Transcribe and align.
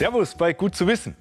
Servus 0.00 0.34
bei 0.34 0.54
Gut 0.54 0.74
zu 0.74 0.86
wissen. 0.86 1.14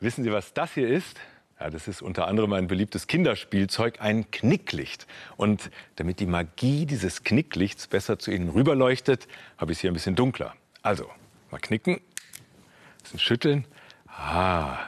Wissen 0.00 0.24
Sie, 0.24 0.32
was 0.32 0.54
das 0.54 0.72
hier 0.72 0.88
ist? 0.88 1.20
Ja, 1.60 1.68
das 1.68 1.88
ist 1.88 2.00
unter 2.00 2.26
anderem 2.26 2.54
ein 2.54 2.68
beliebtes 2.68 3.06
Kinderspielzeug, 3.06 4.00
ein 4.00 4.30
Knicklicht. 4.30 5.06
Und 5.36 5.70
damit 5.96 6.20
die 6.20 6.26
Magie 6.26 6.86
dieses 6.86 7.22
Knicklichts 7.22 7.86
besser 7.86 8.18
zu 8.18 8.30
Ihnen 8.30 8.48
rüberleuchtet, 8.48 9.28
habe 9.58 9.72
ich 9.72 9.76
es 9.76 9.82
hier 9.82 9.90
ein 9.90 9.92
bisschen 9.92 10.14
dunkler. 10.14 10.54
Also, 10.80 11.10
mal 11.50 11.58
knicken, 11.58 11.96
ein 11.96 13.02
bisschen 13.02 13.18
schütteln. 13.18 13.66
Ah, 14.06 14.78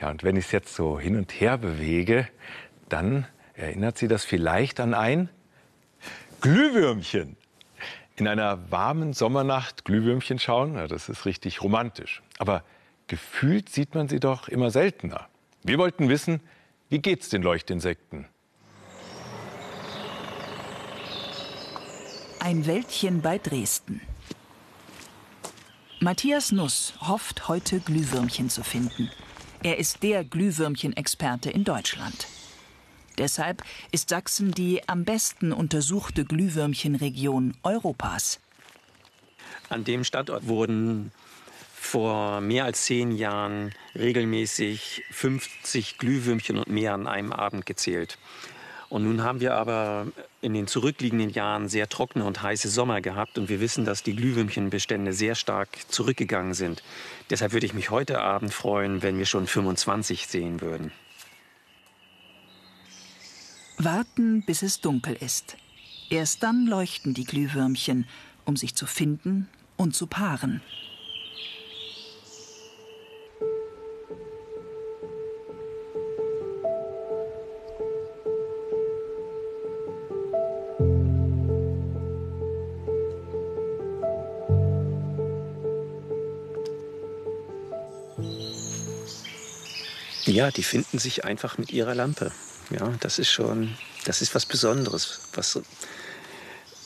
ja, 0.00 0.10
und 0.10 0.24
wenn 0.24 0.34
ich 0.34 0.46
es 0.46 0.50
jetzt 0.50 0.74
so 0.74 0.98
hin 0.98 1.14
und 1.14 1.30
her 1.40 1.58
bewege, 1.58 2.26
dann 2.88 3.28
erinnert 3.54 3.96
Sie 3.96 4.08
das 4.08 4.24
vielleicht 4.24 4.80
an 4.80 4.92
ein 4.92 5.28
Glühwürmchen 6.40 7.36
in 8.16 8.26
einer 8.26 8.70
warmen 8.70 9.12
Sommernacht 9.12 9.84
Glühwürmchen 9.84 10.38
schauen, 10.38 10.74
ja, 10.74 10.86
das 10.86 11.08
ist 11.08 11.26
richtig 11.26 11.62
romantisch. 11.62 12.22
Aber 12.38 12.64
gefühlt 13.06 13.68
sieht 13.68 13.94
man 13.94 14.08
sie 14.08 14.20
doch 14.20 14.48
immer 14.48 14.70
seltener. 14.70 15.28
Wir 15.62 15.78
wollten 15.78 16.08
wissen, 16.08 16.40
wie 16.88 16.98
geht's 16.98 17.28
den 17.28 17.42
Leuchtinsekten? 17.42 18.26
Ein 22.40 22.66
Wäldchen 22.66 23.22
bei 23.22 23.38
Dresden. 23.38 24.00
Matthias 26.00 26.52
Nuss 26.52 26.94
hofft 27.00 27.48
heute 27.48 27.80
Glühwürmchen 27.80 28.50
zu 28.50 28.62
finden. 28.62 29.10
Er 29.62 29.78
ist 29.78 30.02
der 30.02 30.24
Glühwürmchen-Experte 30.24 31.50
in 31.50 31.64
Deutschland. 31.64 32.28
Deshalb 33.18 33.62
ist 33.92 34.10
Sachsen 34.10 34.52
die 34.52 34.86
am 34.88 35.04
besten 35.04 35.52
untersuchte 35.52 36.24
Glühwürmchenregion 36.24 37.56
Europas. 37.62 38.40
An 39.68 39.84
dem 39.84 40.04
Standort 40.04 40.46
wurden 40.46 41.12
vor 41.74 42.40
mehr 42.40 42.64
als 42.64 42.84
zehn 42.84 43.12
Jahren 43.12 43.72
regelmäßig 43.94 45.04
50 45.10 45.98
Glühwürmchen 45.98 46.58
und 46.58 46.68
mehr 46.68 46.94
an 46.94 47.06
einem 47.06 47.32
Abend 47.32 47.64
gezählt. 47.64 48.18
Und 48.88 49.04
nun 49.04 49.22
haben 49.22 49.40
wir 49.40 49.54
aber 49.54 50.06
in 50.40 50.54
den 50.54 50.68
zurückliegenden 50.68 51.30
Jahren 51.30 51.68
sehr 51.68 51.88
trockene 51.88 52.24
und 52.24 52.42
heiße 52.42 52.68
Sommer 52.68 53.00
gehabt 53.00 53.36
und 53.36 53.48
wir 53.48 53.60
wissen, 53.60 53.84
dass 53.84 54.02
die 54.02 54.14
Glühwürmchenbestände 54.14 55.12
sehr 55.12 55.34
stark 55.34 55.68
zurückgegangen 55.88 56.54
sind. 56.54 56.82
Deshalb 57.30 57.52
würde 57.52 57.66
ich 57.66 57.74
mich 57.74 57.90
heute 57.90 58.20
Abend 58.20 58.54
freuen, 58.54 59.02
wenn 59.02 59.18
wir 59.18 59.26
schon 59.26 59.46
25 59.46 60.28
sehen 60.28 60.60
würden. 60.60 60.92
Warten, 63.78 64.42
bis 64.42 64.62
es 64.62 64.80
dunkel 64.80 65.14
ist. 65.20 65.56
Erst 66.08 66.42
dann 66.42 66.66
leuchten 66.66 67.12
die 67.12 67.24
Glühwürmchen, 67.24 68.06
um 68.44 68.56
sich 68.56 68.74
zu 68.74 68.86
finden 68.86 69.48
und 69.76 69.94
zu 69.94 70.06
paaren. 70.06 70.62
Ja, 90.24 90.50
die 90.50 90.62
finden 90.62 90.98
sich 90.98 91.24
einfach 91.24 91.56
mit 91.56 91.70
ihrer 91.70 91.94
Lampe. 91.94 92.32
Ja, 92.70 92.92
das 93.00 93.18
ist 93.18 93.30
schon, 93.30 93.76
das 94.04 94.22
ist 94.22 94.34
was 94.34 94.46
Besonderes. 94.46 95.28
Was, 95.34 95.58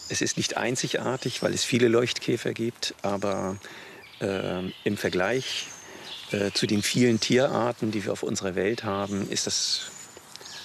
es 0.08 0.20
ist 0.20 0.36
nicht 0.36 0.56
einzigartig, 0.56 1.42
weil 1.42 1.54
es 1.54 1.64
viele 1.64 1.88
Leuchtkäfer 1.88 2.52
gibt, 2.52 2.94
aber 3.02 3.56
äh, 4.20 4.70
im 4.84 4.96
Vergleich 4.96 5.68
äh, 6.32 6.50
zu 6.52 6.66
den 6.66 6.82
vielen 6.82 7.20
Tierarten, 7.20 7.90
die 7.90 8.04
wir 8.04 8.12
auf 8.12 8.22
unserer 8.22 8.54
Welt 8.54 8.84
haben, 8.84 9.28
ist 9.30 9.46
das 9.46 9.90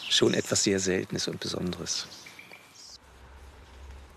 schon 0.09 0.34
etwas 0.34 0.63
sehr 0.63 0.79
Seltenes 0.79 1.28
und 1.28 1.39
Besonderes. 1.39 2.07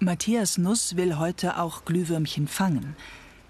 Matthias 0.00 0.58
Nuss 0.58 0.96
will 0.96 1.18
heute 1.18 1.58
auch 1.58 1.84
Glühwürmchen 1.84 2.46
fangen 2.46 2.96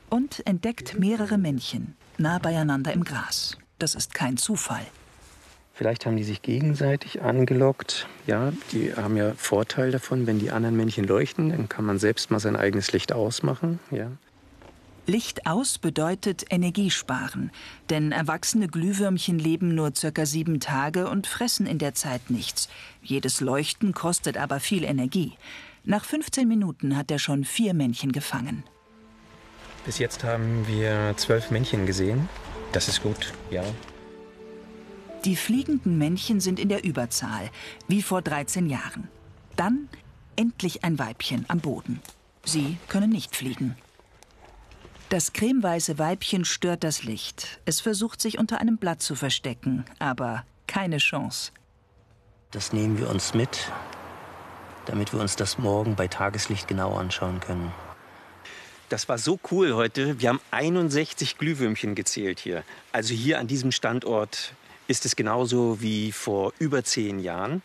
und 0.08 0.46
entdeckt 0.46 0.98
mehrere 0.98 1.38
Männchen 1.38 1.96
nah 2.16 2.38
beieinander 2.38 2.92
im 2.92 3.04
Gras. 3.04 3.56
Das 3.78 3.94
ist 3.94 4.14
kein 4.14 4.36
Zufall. 4.36 4.86
Vielleicht 5.78 6.06
haben 6.06 6.16
die 6.16 6.24
sich 6.24 6.42
gegenseitig 6.42 7.22
angelockt. 7.22 8.08
Ja, 8.26 8.52
die 8.72 8.94
haben 8.94 9.16
ja 9.16 9.32
Vorteil 9.36 9.92
davon, 9.92 10.26
wenn 10.26 10.40
die 10.40 10.50
anderen 10.50 10.76
Männchen 10.76 11.04
leuchten, 11.04 11.50
dann 11.50 11.68
kann 11.68 11.84
man 11.84 12.00
selbst 12.00 12.32
mal 12.32 12.40
sein 12.40 12.56
eigenes 12.56 12.90
Licht 12.90 13.12
ausmachen. 13.12 13.78
Ja. 13.92 14.10
Licht 15.06 15.46
aus 15.46 15.78
bedeutet 15.78 16.44
Energiesparen, 16.50 17.52
denn 17.90 18.10
erwachsene 18.10 18.66
Glühwürmchen 18.66 19.38
leben 19.38 19.76
nur 19.76 19.94
circa 19.94 20.26
sieben 20.26 20.58
Tage 20.58 21.08
und 21.08 21.28
fressen 21.28 21.68
in 21.68 21.78
der 21.78 21.94
Zeit 21.94 22.28
nichts. 22.28 22.68
Jedes 23.00 23.40
Leuchten 23.40 23.92
kostet 23.94 24.36
aber 24.36 24.58
viel 24.58 24.82
Energie. 24.82 25.34
Nach 25.84 26.04
15 26.04 26.48
Minuten 26.48 26.96
hat 26.96 27.08
er 27.12 27.20
schon 27.20 27.44
vier 27.44 27.72
Männchen 27.72 28.10
gefangen. 28.10 28.64
Bis 29.86 30.00
jetzt 30.00 30.24
haben 30.24 30.66
wir 30.66 31.14
zwölf 31.16 31.52
Männchen 31.52 31.86
gesehen. 31.86 32.28
Das 32.72 32.88
ist 32.88 33.00
gut, 33.00 33.32
ja. 33.52 33.62
Die 35.28 35.36
fliegenden 35.36 35.98
Männchen 35.98 36.40
sind 36.40 36.58
in 36.58 36.70
der 36.70 36.84
Überzahl, 36.84 37.50
wie 37.86 38.00
vor 38.00 38.22
13 38.22 38.66
Jahren. 38.66 39.08
Dann 39.56 39.90
endlich 40.36 40.84
ein 40.84 40.98
Weibchen 40.98 41.44
am 41.48 41.60
Boden. 41.60 42.00
Sie 42.46 42.78
können 42.88 43.10
nicht 43.10 43.36
fliegen. 43.36 43.76
Das 45.10 45.34
cremeweiße 45.34 45.98
Weibchen 45.98 46.46
stört 46.46 46.82
das 46.82 47.02
Licht. 47.02 47.60
Es 47.66 47.82
versucht 47.82 48.22
sich 48.22 48.38
unter 48.38 48.58
einem 48.58 48.78
Blatt 48.78 49.02
zu 49.02 49.14
verstecken, 49.14 49.84
aber 49.98 50.46
keine 50.66 50.96
Chance. 50.96 51.52
Das 52.50 52.72
nehmen 52.72 52.98
wir 52.98 53.10
uns 53.10 53.34
mit, 53.34 53.70
damit 54.86 55.12
wir 55.12 55.20
uns 55.20 55.36
das 55.36 55.58
morgen 55.58 55.94
bei 55.94 56.08
Tageslicht 56.08 56.68
genau 56.68 56.96
anschauen 56.96 57.40
können. 57.40 57.70
Das 58.88 59.10
war 59.10 59.18
so 59.18 59.38
cool 59.50 59.74
heute. 59.74 60.18
Wir 60.22 60.30
haben 60.30 60.40
61 60.52 61.36
Glühwürmchen 61.36 61.94
gezählt 61.94 62.40
hier. 62.40 62.64
Also 62.92 63.12
hier 63.12 63.38
an 63.38 63.46
diesem 63.46 63.72
Standort 63.72 64.54
ist 64.88 65.06
es 65.06 65.14
genauso 65.14 65.80
wie 65.80 66.10
vor 66.10 66.52
über 66.58 66.82
zehn 66.82 67.20
Jahren. 67.20 67.62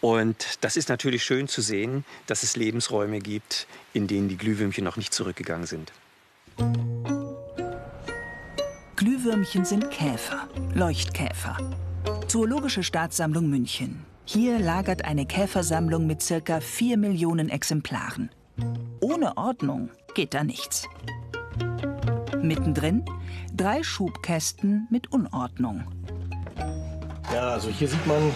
Und 0.00 0.58
das 0.60 0.76
ist 0.76 0.88
natürlich 0.88 1.24
schön 1.24 1.48
zu 1.48 1.62
sehen, 1.62 2.04
dass 2.26 2.42
es 2.42 2.54
Lebensräume 2.54 3.18
gibt, 3.18 3.66
in 3.92 4.06
denen 4.06 4.28
die 4.28 4.36
Glühwürmchen 4.36 4.84
noch 4.84 4.96
nicht 4.96 5.12
zurückgegangen 5.12 5.66
sind. 5.66 5.92
Glühwürmchen 8.94 9.64
sind 9.64 9.90
Käfer, 9.90 10.48
Leuchtkäfer. 10.74 11.56
Zoologische 12.28 12.82
Staatssammlung 12.82 13.48
München. 13.48 14.04
Hier 14.24 14.58
lagert 14.58 15.04
eine 15.04 15.26
Käfersammlung 15.26 16.06
mit 16.06 16.22
circa 16.22 16.60
4 16.60 16.98
Millionen 16.98 17.48
Exemplaren. 17.48 18.30
Ohne 19.00 19.36
Ordnung 19.36 19.90
geht 20.14 20.34
da 20.34 20.44
nichts. 20.44 20.86
Mittendrin 22.42 23.04
drei 23.54 23.82
Schubkästen 23.82 24.86
mit 24.90 25.12
Unordnung. 25.12 25.84
Ja, 27.36 27.50
also 27.50 27.68
hier 27.68 27.86
sieht 27.86 28.06
man 28.06 28.34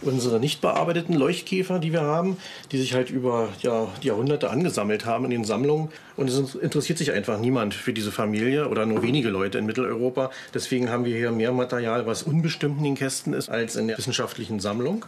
unsere 0.00 0.40
nicht 0.40 0.62
bearbeiteten 0.62 1.12
Leuchtkäfer, 1.12 1.78
die 1.78 1.92
wir 1.92 2.00
haben, 2.00 2.38
die 2.72 2.78
sich 2.78 2.94
halt 2.94 3.10
über 3.10 3.50
ja, 3.60 3.88
Jahrhunderte 4.00 4.48
angesammelt 4.48 5.04
haben 5.04 5.26
in 5.26 5.30
den 5.32 5.44
Sammlungen. 5.44 5.90
Und 6.16 6.30
es 6.30 6.54
interessiert 6.54 6.96
sich 6.96 7.12
einfach 7.12 7.38
niemand 7.38 7.74
für 7.74 7.92
diese 7.92 8.10
Familie 8.10 8.70
oder 8.70 8.86
nur 8.86 9.02
wenige 9.02 9.28
Leute 9.28 9.58
in 9.58 9.66
Mitteleuropa. 9.66 10.30
Deswegen 10.54 10.88
haben 10.88 11.04
wir 11.04 11.14
hier 11.14 11.30
mehr 11.30 11.52
Material, 11.52 12.06
was 12.06 12.22
unbestimmt 12.22 12.78
in 12.78 12.84
den 12.84 12.94
Kästen 12.94 13.34
ist, 13.34 13.50
als 13.50 13.76
in 13.76 13.88
der 13.88 13.98
wissenschaftlichen 13.98 14.60
Sammlung. 14.60 15.04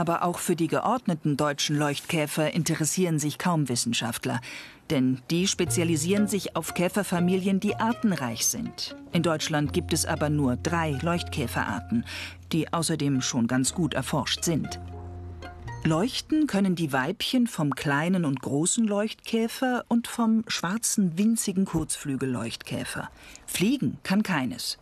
Aber 0.00 0.22
auch 0.22 0.38
für 0.38 0.56
die 0.56 0.66
geordneten 0.66 1.36
deutschen 1.36 1.76
Leuchtkäfer 1.76 2.54
interessieren 2.54 3.18
sich 3.18 3.36
kaum 3.36 3.68
Wissenschaftler. 3.68 4.40
Denn 4.88 5.20
die 5.30 5.46
spezialisieren 5.46 6.26
sich 6.26 6.56
auf 6.56 6.72
Käferfamilien, 6.72 7.60
die 7.60 7.76
artenreich 7.76 8.46
sind. 8.46 8.96
In 9.12 9.22
Deutschland 9.22 9.74
gibt 9.74 9.92
es 9.92 10.06
aber 10.06 10.30
nur 10.30 10.56
drei 10.56 10.92
Leuchtkäferarten, 11.02 12.06
die 12.50 12.72
außerdem 12.72 13.20
schon 13.20 13.46
ganz 13.46 13.74
gut 13.74 13.92
erforscht 13.92 14.42
sind. 14.42 14.80
Leuchten 15.84 16.46
können 16.46 16.76
die 16.76 16.94
Weibchen 16.94 17.46
vom 17.46 17.74
kleinen 17.74 18.24
und 18.24 18.40
großen 18.40 18.86
Leuchtkäfer 18.86 19.84
und 19.88 20.08
vom 20.08 20.44
schwarzen 20.46 21.18
winzigen 21.18 21.66
Kurzflügelleuchtkäfer. 21.66 23.10
Fliegen 23.44 23.98
kann 24.02 24.22
keines. 24.22 24.78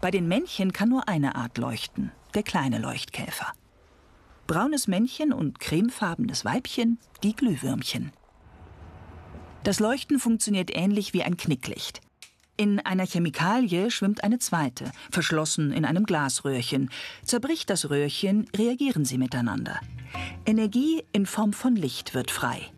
Bei 0.00 0.10
den 0.10 0.26
Männchen 0.26 0.72
kann 0.72 0.88
nur 0.88 1.06
eine 1.06 1.34
Art 1.34 1.58
leuchten, 1.58 2.12
der 2.32 2.42
kleine 2.42 2.78
Leuchtkäfer. 2.78 3.52
Braunes 4.46 4.88
Männchen 4.88 5.32
und 5.32 5.58
cremefarbenes 5.58 6.44
Weibchen, 6.44 6.98
die 7.22 7.34
Glühwürmchen. 7.34 8.12
Das 9.62 9.80
Leuchten 9.80 10.18
funktioniert 10.18 10.70
ähnlich 10.74 11.14
wie 11.14 11.22
ein 11.22 11.38
Knicklicht. 11.38 12.02
In 12.56 12.78
einer 12.78 13.06
Chemikalie 13.06 13.90
schwimmt 13.90 14.22
eine 14.22 14.38
zweite, 14.38 14.92
verschlossen 15.10 15.72
in 15.72 15.84
einem 15.84 16.04
Glasröhrchen. 16.04 16.90
Zerbricht 17.24 17.70
das 17.70 17.88
Röhrchen, 17.88 18.46
reagieren 18.54 19.04
sie 19.04 19.18
miteinander. 19.18 19.80
Energie 20.44 21.02
in 21.12 21.24
Form 21.24 21.52
von 21.52 21.74
Licht 21.74 22.14
wird 22.14 22.30
frei. 22.30 22.70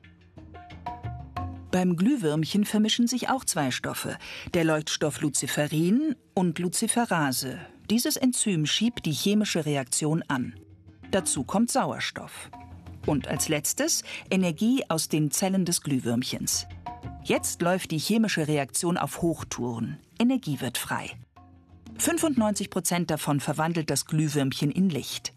Beim 1.72 1.96
Glühwürmchen 1.96 2.64
vermischen 2.64 3.06
sich 3.06 3.28
auch 3.28 3.44
zwei 3.44 3.70
Stoffe, 3.70 4.16
der 4.54 4.64
Leuchtstoff 4.64 5.20
Luciferin 5.20 6.14
und 6.32 6.58
Luciferase. 6.58 7.58
Dieses 7.90 8.16
Enzym 8.16 8.64
schiebt 8.64 9.04
die 9.04 9.12
chemische 9.12 9.66
Reaktion 9.66 10.22
an. 10.28 10.54
Dazu 11.10 11.44
kommt 11.44 11.70
Sauerstoff. 11.70 12.50
Und 13.06 13.28
als 13.28 13.48
letztes 13.48 14.02
Energie 14.30 14.84
aus 14.88 15.08
den 15.08 15.30
Zellen 15.30 15.64
des 15.64 15.80
Glühwürmchens. 15.82 16.66
Jetzt 17.22 17.62
läuft 17.62 17.90
die 17.90 17.98
chemische 17.98 18.48
Reaktion 18.48 18.96
auf 18.96 19.22
Hochtouren. 19.22 19.98
Energie 20.18 20.60
wird 20.60 20.78
frei. 20.78 21.10
95 21.98 22.70
Prozent 22.70 23.10
davon 23.10 23.40
verwandelt 23.40 23.90
das 23.90 24.06
Glühwürmchen 24.06 24.70
in 24.70 24.90
Licht. 24.90 25.32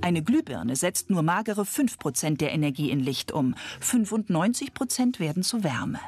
Eine 0.00 0.22
Glühbirne 0.22 0.76
setzt 0.76 1.10
nur 1.10 1.22
magere 1.22 1.64
5 1.64 1.98
Prozent 1.98 2.40
der 2.40 2.52
Energie 2.52 2.90
in 2.90 3.00
Licht 3.00 3.32
um. 3.32 3.54
95 3.80 4.74
Prozent 4.74 5.20
werden 5.20 5.42
zu 5.42 5.62
Wärme. 5.62 6.00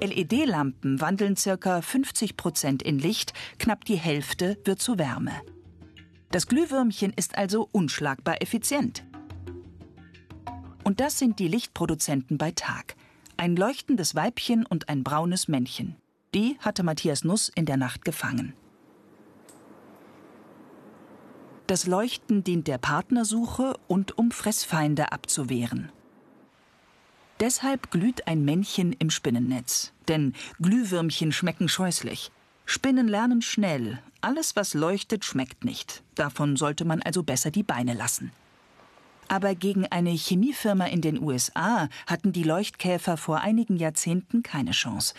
LED-Lampen 0.00 1.00
wandeln 1.00 1.36
ca. 1.36 1.80
50 1.82 2.36
Prozent 2.36 2.82
in 2.82 2.98
Licht, 2.98 3.34
knapp 3.58 3.84
die 3.84 3.98
Hälfte 3.98 4.58
wird 4.64 4.80
zu 4.80 4.98
Wärme. 4.98 5.32
Das 6.30 6.46
Glühwürmchen 6.46 7.12
ist 7.14 7.36
also 7.36 7.68
unschlagbar 7.72 8.40
effizient. 8.40 9.04
Und 10.84 11.00
das 11.00 11.18
sind 11.18 11.38
die 11.38 11.48
Lichtproduzenten 11.48 12.38
bei 12.38 12.52
Tag. 12.52 12.94
Ein 13.36 13.56
leuchtendes 13.56 14.14
Weibchen 14.14 14.64
und 14.64 14.88
ein 14.88 15.02
braunes 15.02 15.48
Männchen. 15.48 15.96
Die 16.34 16.56
hatte 16.60 16.84
Matthias 16.84 17.24
Nuss 17.24 17.50
in 17.54 17.66
der 17.66 17.76
Nacht 17.76 18.04
gefangen. 18.04 18.54
Das 21.66 21.86
Leuchten 21.86 22.44
dient 22.44 22.68
der 22.68 22.78
Partnersuche 22.78 23.74
und 23.88 24.18
um 24.18 24.30
Fressfeinde 24.30 25.12
abzuwehren. 25.12 25.90
Deshalb 27.40 27.90
glüht 27.90 28.26
ein 28.28 28.44
Männchen 28.44 28.92
im 28.92 29.10
Spinnennetz. 29.10 29.92
Denn 30.08 30.34
Glühwürmchen 30.60 31.32
schmecken 31.32 31.68
scheußlich. 31.68 32.30
Spinnen 32.70 33.08
lernen 33.08 33.42
schnell. 33.42 33.98
Alles, 34.20 34.54
was 34.54 34.74
leuchtet, 34.74 35.24
schmeckt 35.24 35.64
nicht. 35.64 36.04
Davon 36.14 36.54
sollte 36.54 36.84
man 36.84 37.02
also 37.02 37.24
besser 37.24 37.50
die 37.50 37.64
Beine 37.64 37.94
lassen. 37.94 38.30
Aber 39.26 39.56
gegen 39.56 39.86
eine 39.86 40.10
Chemiefirma 40.10 40.86
in 40.86 41.00
den 41.00 41.20
USA 41.20 41.88
hatten 42.06 42.32
die 42.32 42.44
Leuchtkäfer 42.44 43.16
vor 43.16 43.40
einigen 43.40 43.76
Jahrzehnten 43.76 44.44
keine 44.44 44.70
Chance. 44.70 45.14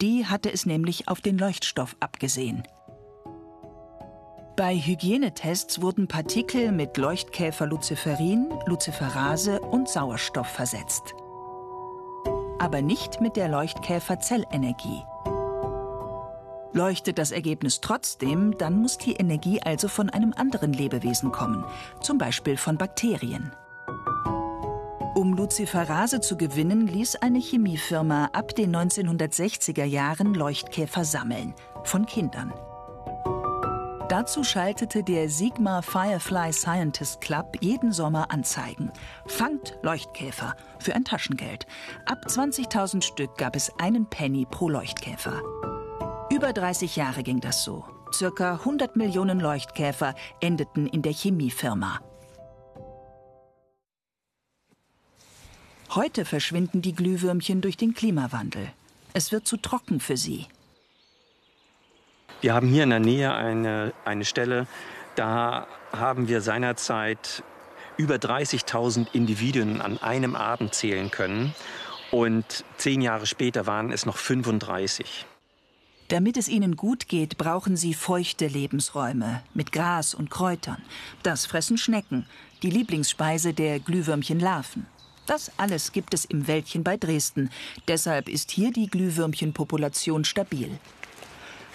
Die 0.00 0.24
hatte 0.24 0.50
es 0.50 0.64
nämlich 0.64 1.06
auf 1.06 1.20
den 1.20 1.36
Leuchtstoff 1.36 1.94
abgesehen. 2.00 2.62
Bei 4.56 4.74
Hygienetests 4.74 5.82
wurden 5.82 6.08
Partikel 6.08 6.72
mit 6.72 6.96
Leuchtkäfer 6.96 7.66
Luciferin, 7.66 8.48
Luciferase 8.64 9.60
und 9.60 9.90
Sauerstoff 9.90 10.48
versetzt. 10.48 11.14
Aber 12.58 12.80
nicht 12.80 13.20
mit 13.20 13.36
der 13.36 13.48
Leuchtkäferzellenergie. 13.48 15.02
Leuchtet 16.74 17.18
das 17.18 17.30
Ergebnis 17.30 17.80
trotzdem, 17.80 18.58
dann 18.58 18.76
muss 18.76 18.98
die 18.98 19.12
Energie 19.12 19.62
also 19.62 19.86
von 19.86 20.10
einem 20.10 20.34
anderen 20.36 20.72
Lebewesen 20.72 21.30
kommen, 21.30 21.64
zum 22.00 22.18
Beispiel 22.18 22.56
von 22.56 22.76
Bakterien. 22.76 23.52
Um 25.14 25.34
Luciferase 25.34 26.20
zu 26.20 26.36
gewinnen, 26.36 26.88
ließ 26.88 27.14
eine 27.16 27.38
Chemiefirma 27.38 28.30
ab 28.32 28.56
den 28.56 28.74
1960er 28.74 29.84
Jahren 29.84 30.34
Leuchtkäfer 30.34 31.04
sammeln, 31.04 31.54
von 31.84 32.06
Kindern. 32.06 32.52
Dazu 34.08 34.42
schaltete 34.42 35.04
der 35.04 35.30
Sigma 35.30 35.80
Firefly 35.80 36.52
Scientist 36.52 37.20
Club 37.20 37.56
jeden 37.60 37.92
Sommer 37.92 38.32
Anzeigen. 38.32 38.90
Fangt 39.26 39.78
Leuchtkäfer 39.82 40.56
für 40.80 40.96
ein 40.96 41.04
Taschengeld. 41.04 41.66
Ab 42.04 42.26
20.000 42.26 43.02
Stück 43.02 43.38
gab 43.38 43.54
es 43.54 43.72
einen 43.78 44.06
Penny 44.06 44.44
pro 44.44 44.68
Leuchtkäfer. 44.68 45.40
Über 46.44 46.52
30 46.52 46.96
Jahre 46.96 47.22
ging 47.22 47.40
das 47.40 47.64
so. 47.64 47.86
Circa 48.12 48.56
100 48.56 48.96
Millionen 48.96 49.40
Leuchtkäfer 49.40 50.14
endeten 50.42 50.86
in 50.86 51.00
der 51.00 51.14
Chemiefirma. 51.14 52.00
Heute 55.94 56.26
verschwinden 56.26 56.82
die 56.82 56.94
Glühwürmchen 56.94 57.62
durch 57.62 57.78
den 57.78 57.94
Klimawandel. 57.94 58.70
Es 59.14 59.32
wird 59.32 59.46
zu 59.46 59.56
trocken 59.56 60.00
für 60.00 60.18
sie. 60.18 60.44
Wir 62.42 62.52
haben 62.52 62.68
hier 62.68 62.82
in 62.82 62.90
der 62.90 63.00
Nähe 63.00 63.32
eine, 63.32 63.94
eine 64.04 64.26
Stelle, 64.26 64.66
da 65.16 65.66
haben 65.92 66.28
wir 66.28 66.42
seinerzeit 66.42 67.42
über 67.96 68.16
30.000 68.16 69.06
Individuen 69.14 69.80
an 69.80 69.96
einem 69.96 70.36
Abend 70.36 70.74
zählen 70.74 71.10
können. 71.10 71.54
Und 72.10 72.66
zehn 72.76 73.00
Jahre 73.00 73.24
später 73.24 73.66
waren 73.66 73.90
es 73.90 74.04
noch 74.04 74.18
35. 74.18 75.24
Damit 76.08 76.36
es 76.36 76.48
ihnen 76.48 76.76
gut 76.76 77.08
geht, 77.08 77.38
brauchen 77.38 77.76
sie 77.76 77.94
feuchte 77.94 78.46
Lebensräume 78.46 79.42
mit 79.54 79.72
Gras 79.72 80.14
und 80.14 80.30
Kräutern. 80.30 80.82
Das 81.22 81.46
fressen 81.46 81.78
Schnecken, 81.78 82.26
die 82.62 82.70
Lieblingsspeise 82.70 83.54
der 83.54 83.80
Glühwürmchenlarven. 83.80 84.86
Das 85.26 85.50
alles 85.56 85.92
gibt 85.92 86.12
es 86.12 86.26
im 86.26 86.46
Wäldchen 86.46 86.84
bei 86.84 86.98
Dresden. 86.98 87.50
Deshalb 87.88 88.28
ist 88.28 88.50
hier 88.50 88.70
die 88.70 88.88
Glühwürmchenpopulation 88.88 90.24
stabil. 90.24 90.70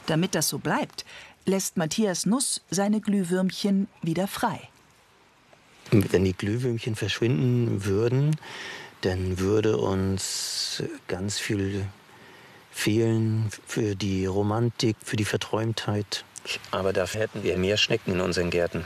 Damit 0.06 0.36
das 0.36 0.50
so 0.50 0.60
bleibt, 0.60 1.06
lässt 1.46 1.78
Matthias 1.78 2.28
Nuss 2.28 2.62
seine 2.70 3.02
Glühwürmchen 3.02 3.88
wieder 4.04 4.28
frei. 4.28 4.70
Wenn 5.90 6.24
die 6.24 6.34
Glühwürmchen 6.34 6.96
verschwinden 6.96 7.86
würden, 7.86 8.36
dann 9.02 9.40
würde 9.40 9.78
uns 9.78 10.84
ganz 11.08 11.40
viel 11.40 11.88
fehlen 12.71 13.50
für 13.66 13.95
die 13.95 14.25
Romantik, 14.25 14.95
für 15.04 15.16
die 15.16 15.25
Verträumtheit. 15.25 16.24
Aber 16.71 16.94
dafür 16.94 17.21
hätten 17.21 17.44
wir 17.44 17.57
mehr 17.57 17.77
Schnecken 17.77 18.13
in 18.13 18.21
unseren 18.21 18.50
Gärten. 18.50 18.86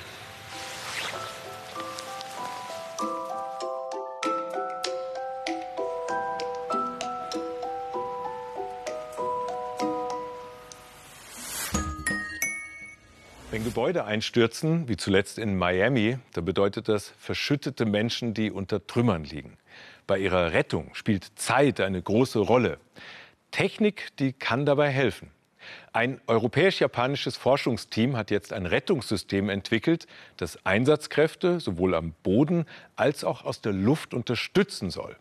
Wenn 13.53 13.63
Gebäude 13.63 14.05
einstürzen, 14.05 14.89
wie 14.89 14.97
zuletzt 14.97 15.37
in 15.37 15.55
Miami, 15.55 16.17
dann 16.33 16.43
bedeutet 16.43 16.89
das 16.89 17.13
verschüttete 17.19 17.85
Menschen, 17.85 18.33
die 18.33 18.49
unter 18.49 18.87
Trümmern 18.87 19.23
liegen. 19.25 19.59
Bei 20.07 20.17
ihrer 20.17 20.53
Rettung 20.53 20.95
spielt 20.95 21.31
Zeit 21.35 21.79
eine 21.79 22.01
große 22.01 22.39
Rolle. 22.39 22.79
Technik, 23.53 24.09
die 24.17 24.33
kann 24.33 24.65
dabei 24.65 24.89
helfen. 24.89 25.31
Ein 25.93 26.19
europäisch-japanisches 26.27 27.37
Forschungsteam 27.37 28.17
hat 28.17 28.31
jetzt 28.31 28.51
ein 28.51 28.65
Rettungssystem 28.65 29.47
entwickelt, 29.47 30.07
das 30.35 30.65
Einsatzkräfte 30.65 31.59
sowohl 31.59 31.95
am 31.95 32.13
Boden 32.23 32.65
als 32.95 33.23
auch 33.23 33.45
aus 33.45 33.61
der 33.61 33.71
Luft 33.71 34.13
unterstützen 34.13 34.89
soll. 34.89 35.15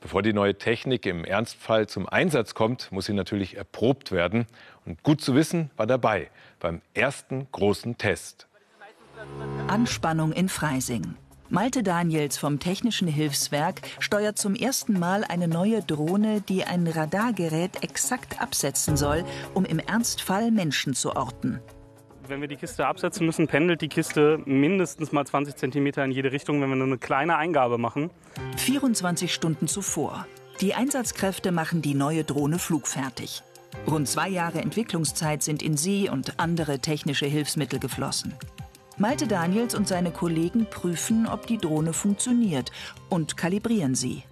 Bevor 0.00 0.22
die 0.22 0.32
neue 0.32 0.58
Technik 0.58 1.06
im 1.06 1.24
Ernstfall 1.24 1.88
zum 1.88 2.08
Einsatz 2.08 2.54
kommt, 2.54 2.92
muss 2.92 3.06
sie 3.06 3.14
natürlich 3.14 3.56
erprobt 3.56 4.12
werden. 4.12 4.46
Und 4.84 5.02
gut 5.02 5.20
zu 5.20 5.34
wissen 5.34 5.70
war 5.76 5.86
dabei 5.86 6.30
beim 6.60 6.82
ersten 6.94 7.46
großen 7.50 7.96
Test. 7.96 8.46
Anspannung 9.68 10.32
in 10.32 10.48
Freising. 10.48 11.16
Malte 11.50 11.82
Daniels 11.82 12.36
vom 12.36 12.58
Technischen 12.58 13.08
Hilfswerk 13.08 13.80
steuert 14.00 14.36
zum 14.36 14.54
ersten 14.54 14.98
Mal 14.98 15.24
eine 15.24 15.48
neue 15.48 15.82
Drohne, 15.82 16.42
die 16.42 16.64
ein 16.64 16.86
Radargerät 16.86 17.82
exakt 17.82 18.40
absetzen 18.42 18.98
soll, 18.98 19.24
um 19.54 19.64
im 19.64 19.78
Ernstfall 19.78 20.50
Menschen 20.50 20.92
zu 20.92 21.16
orten. 21.16 21.60
Wenn 22.26 22.42
wir 22.42 22.48
die 22.48 22.56
Kiste 22.56 22.86
absetzen 22.86 23.24
müssen, 23.24 23.46
pendelt 23.46 23.80
die 23.80 23.88
Kiste 23.88 24.42
mindestens 24.44 25.12
mal 25.12 25.24
20 25.24 25.56
Zentimeter 25.56 26.04
in 26.04 26.10
jede 26.10 26.32
Richtung, 26.32 26.60
wenn 26.60 26.68
wir 26.68 26.76
nur 26.76 26.86
eine 26.86 26.98
kleine 26.98 27.38
Eingabe 27.38 27.78
machen. 27.78 28.10
24 28.58 29.32
Stunden 29.32 29.68
zuvor. 29.68 30.26
Die 30.60 30.74
Einsatzkräfte 30.74 31.50
machen 31.50 31.80
die 31.80 31.94
neue 31.94 32.24
Drohne 32.24 32.58
flugfertig. 32.58 33.42
Rund 33.86 34.06
zwei 34.06 34.28
Jahre 34.28 34.60
Entwicklungszeit 34.60 35.42
sind 35.42 35.62
in 35.62 35.78
sie 35.78 36.10
und 36.10 36.38
andere 36.38 36.80
technische 36.80 37.26
Hilfsmittel 37.26 37.78
geflossen. 37.78 38.34
Malte 39.00 39.28
Daniels 39.28 39.76
und 39.76 39.86
seine 39.86 40.10
Kollegen 40.10 40.66
prüfen, 40.68 41.28
ob 41.28 41.46
die 41.46 41.58
Drohne 41.58 41.92
funktioniert 41.92 42.72
und 43.08 43.36
kalibrieren 43.36 43.94
sie. 43.94 44.24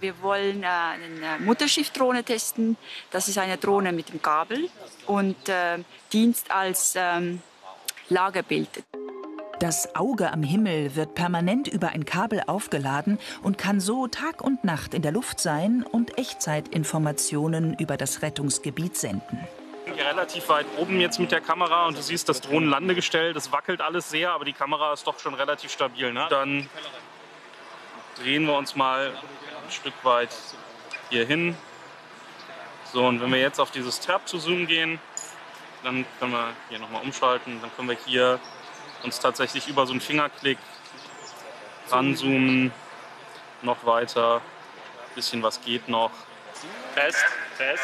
Wir 0.00 0.22
wollen 0.22 0.62
äh, 0.62 0.66
eine 0.66 1.44
Mutterschiffdrohne 1.44 2.24
testen. 2.24 2.78
Das 3.10 3.28
ist 3.28 3.36
eine 3.36 3.58
Drohne 3.58 3.92
mit 3.92 4.08
dem 4.08 4.22
Kabel 4.22 4.70
und 5.06 5.36
äh, 5.50 5.78
dient 6.10 6.38
als 6.48 6.94
ähm, 6.96 7.42
Lagerbild. 8.08 8.82
Das 9.60 9.94
Auge 9.94 10.32
am 10.32 10.42
Himmel 10.42 10.96
wird 10.96 11.14
permanent 11.14 11.68
über 11.68 11.90
ein 11.90 12.06
Kabel 12.06 12.42
aufgeladen 12.46 13.18
und 13.42 13.58
kann 13.58 13.78
so 13.78 14.06
Tag 14.06 14.42
und 14.42 14.64
Nacht 14.64 14.94
in 14.94 15.02
der 15.02 15.12
Luft 15.12 15.38
sein 15.38 15.84
und 15.84 16.18
Echtzeitinformationen 16.18 17.76
über 17.78 17.98
das 17.98 18.22
Rettungsgebiet 18.22 18.96
senden 18.96 19.38
hier 19.84 20.06
relativ 20.06 20.48
weit 20.48 20.66
oben 20.76 21.00
jetzt 21.00 21.18
mit 21.18 21.32
der 21.32 21.40
Kamera 21.40 21.86
und 21.86 21.96
du 21.96 22.02
siehst 22.02 22.28
das 22.28 22.40
Drohnenlandegestell, 22.40 23.32
das 23.32 23.52
wackelt 23.52 23.80
alles 23.80 24.10
sehr, 24.10 24.32
aber 24.32 24.44
die 24.44 24.52
Kamera 24.52 24.92
ist 24.92 25.06
doch 25.06 25.18
schon 25.18 25.34
relativ 25.34 25.70
stabil. 25.70 26.12
Ne? 26.12 26.26
Dann 26.30 26.68
drehen 28.16 28.46
wir 28.46 28.56
uns 28.56 28.76
mal 28.76 29.08
ein 29.08 29.70
Stück 29.70 29.94
weit 30.02 30.34
hier 31.10 31.26
hin. 31.26 31.56
So, 32.92 33.06
und 33.06 33.20
wenn 33.20 33.32
wir 33.32 33.40
jetzt 33.40 33.58
auf 33.60 33.70
dieses 33.70 34.00
Tab 34.00 34.28
zu 34.28 34.38
Zoom 34.38 34.66
gehen, 34.66 35.00
dann 35.82 36.06
können 36.18 36.32
wir 36.32 36.52
hier 36.68 36.78
nochmal 36.78 37.02
umschalten. 37.02 37.60
Dann 37.60 37.74
können 37.76 37.88
wir 37.88 37.98
hier 38.06 38.40
uns 39.02 39.20
tatsächlich 39.20 39.68
über 39.68 39.86
so 39.86 39.92
einen 39.92 40.00
Fingerklick 40.00 40.58
ranzoomen, 41.90 42.72
noch 43.62 43.84
weiter. 43.84 44.36
Ein 44.36 45.14
bisschen 45.14 45.42
was 45.42 45.60
geht 45.60 45.88
noch. 45.88 46.10
Test, 46.94 47.24
Test. 47.58 47.82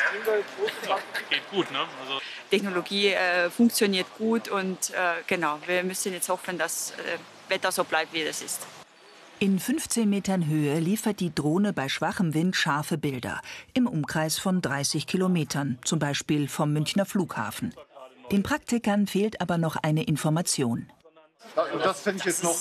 Geht 1.29 1.51
gut, 1.51 1.71
ne? 1.71 1.81
Also 2.03 2.21
Technologie 2.51 3.09
äh, 3.09 3.51
funktioniert 3.51 4.07
gut 4.19 4.49
und 4.49 4.91
äh, 4.91 5.23
genau, 5.27 5.59
wir 5.67 5.83
müssen 5.85 6.13
jetzt 6.13 6.29
hoffen, 6.29 6.59
dass 6.59 6.93
äh, 6.93 7.19
Wetter 7.49 7.73
so 7.73 7.85
bleibt, 7.85 8.13
wie 8.13 8.23
es 8.23 8.43
ist. 8.43 8.67
In 9.39 9.59
15 9.59 10.09
Metern 10.09 10.47
Höhe 10.47 10.79
liefert 10.81 11.21
die 11.21 11.35
Drohne 11.35 11.73
bei 11.73 11.89
schwachem 11.89 12.35
Wind 12.35 12.57
scharfe 12.57 12.99
Bilder. 12.99 13.41
Im 13.73 13.87
Umkreis 13.87 14.39
von 14.39 14.61
30 14.61 15.07
Kilometern, 15.07 15.79
zum 15.83 15.99
Beispiel 15.99 16.47
vom 16.47 16.73
Münchner 16.73 17.07
Flughafen. 17.07 17.75
Den 18.33 18.43
Praktikern 18.43 19.07
fehlt 19.07 19.41
aber 19.41 19.57
noch 19.57 19.77
eine 19.77 20.05
Information. 20.05 20.91
Das 21.83 22.03
finde 22.03 22.19
ich 22.19 22.27
jetzt 22.27 22.45
noch 22.45 22.55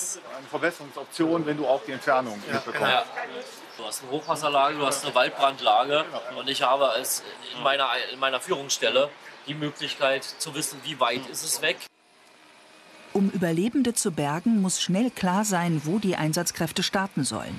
eine 0.52 0.60
Verbesserungsoption, 0.60 1.46
wenn 1.46 1.56
du 1.56 1.66
auch 1.66 1.82
die 1.84 1.92
Entfernung 1.92 2.38
mitbekommst. 2.50 2.80
Ja. 2.80 3.04
Du 3.78 3.84
hast 3.84 4.02
eine 4.02 4.10
Hochwasserlage, 4.12 4.78
du 4.78 4.86
hast 4.86 5.04
eine 5.04 5.14
Waldbrandlage 5.14 6.04
und 6.36 6.48
ich 6.48 6.62
habe 6.62 6.90
als 6.90 7.22
in 7.56 7.62
meiner, 7.62 7.88
in 8.12 8.18
meiner 8.18 8.40
Führungsstelle 8.40 9.08
die 9.46 9.54
Möglichkeit 9.54 10.24
zu 10.24 10.54
wissen, 10.54 10.80
wie 10.84 11.00
weit 11.00 11.26
ist 11.30 11.44
es 11.44 11.62
weg. 11.62 11.78
Um 13.12 13.30
Überlebende 13.30 13.94
zu 13.94 14.12
bergen, 14.12 14.60
muss 14.60 14.80
schnell 14.80 15.10
klar 15.10 15.44
sein, 15.44 15.82
wo 15.84 15.98
die 15.98 16.16
Einsatzkräfte 16.16 16.82
starten 16.82 17.24
sollen. 17.24 17.58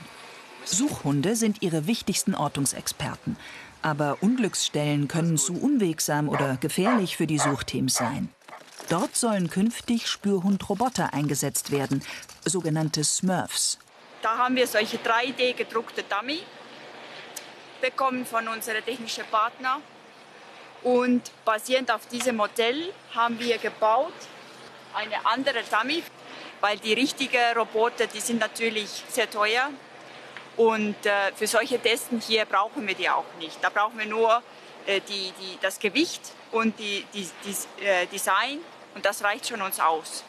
Suchhunde 0.63 1.35
sind 1.35 1.61
ihre 1.61 1.87
wichtigsten 1.87 2.35
Ortungsexperten. 2.35 3.35
Aber 3.81 4.17
Unglücksstellen 4.21 5.07
können 5.07 5.37
zu 5.37 5.59
unwegsam 5.59 6.29
oder 6.29 6.55
gefährlich 6.57 7.17
für 7.17 7.25
die 7.25 7.39
Suchteams 7.39 7.95
sein. 7.95 8.29
Dort 8.89 9.15
sollen 9.15 9.49
künftig 9.49 10.07
Spürhundroboter 10.07 11.13
eingesetzt 11.13 11.71
werden, 11.71 12.03
sogenannte 12.45 13.03
Smurfs. 13.03 13.79
Da 14.21 14.37
haben 14.37 14.55
wir 14.55 14.67
solche 14.67 14.97
3D 14.97 15.53
gedruckte 15.53 16.03
Dummy 16.03 16.41
bekommen 17.81 18.25
von 18.25 18.47
unserem 18.47 18.83
technischen 18.85 19.25
Partner. 19.25 19.81
Und 20.83 21.31
basierend 21.45 21.91
auf 21.91 22.07
diesem 22.07 22.37
Modell 22.37 22.93
haben 23.13 23.39
wir 23.39 23.57
gebaut 23.57 24.13
eine 24.93 25.25
andere 25.25 25.63
Dummy, 25.63 26.03
weil 26.59 26.77
die 26.77 26.93
richtigen 26.93 27.55
Roboter, 27.55 28.07
die 28.07 28.19
sind 28.19 28.39
natürlich 28.39 29.03
sehr 29.09 29.29
teuer. 29.29 29.69
Und 30.57 31.05
äh, 31.05 31.31
für 31.35 31.47
solche 31.47 31.79
Testen 31.79 32.19
hier 32.19 32.45
brauchen 32.45 32.87
wir 32.87 32.95
die 32.95 33.09
auch 33.09 33.25
nicht. 33.39 33.57
Da 33.63 33.69
brauchen 33.69 33.97
wir 33.97 34.05
nur 34.05 34.43
äh, 34.87 35.01
die, 35.07 35.31
die, 35.41 35.57
das 35.61 35.79
Gewicht 35.79 36.21
und 36.51 36.77
die, 36.79 37.05
die, 37.13 37.27
die 37.45 37.85
äh, 37.85 38.05
Design 38.07 38.59
und 38.95 39.05
das 39.05 39.23
reicht 39.23 39.47
schon 39.47 39.61
uns 39.61 39.79
aus. 39.79 40.23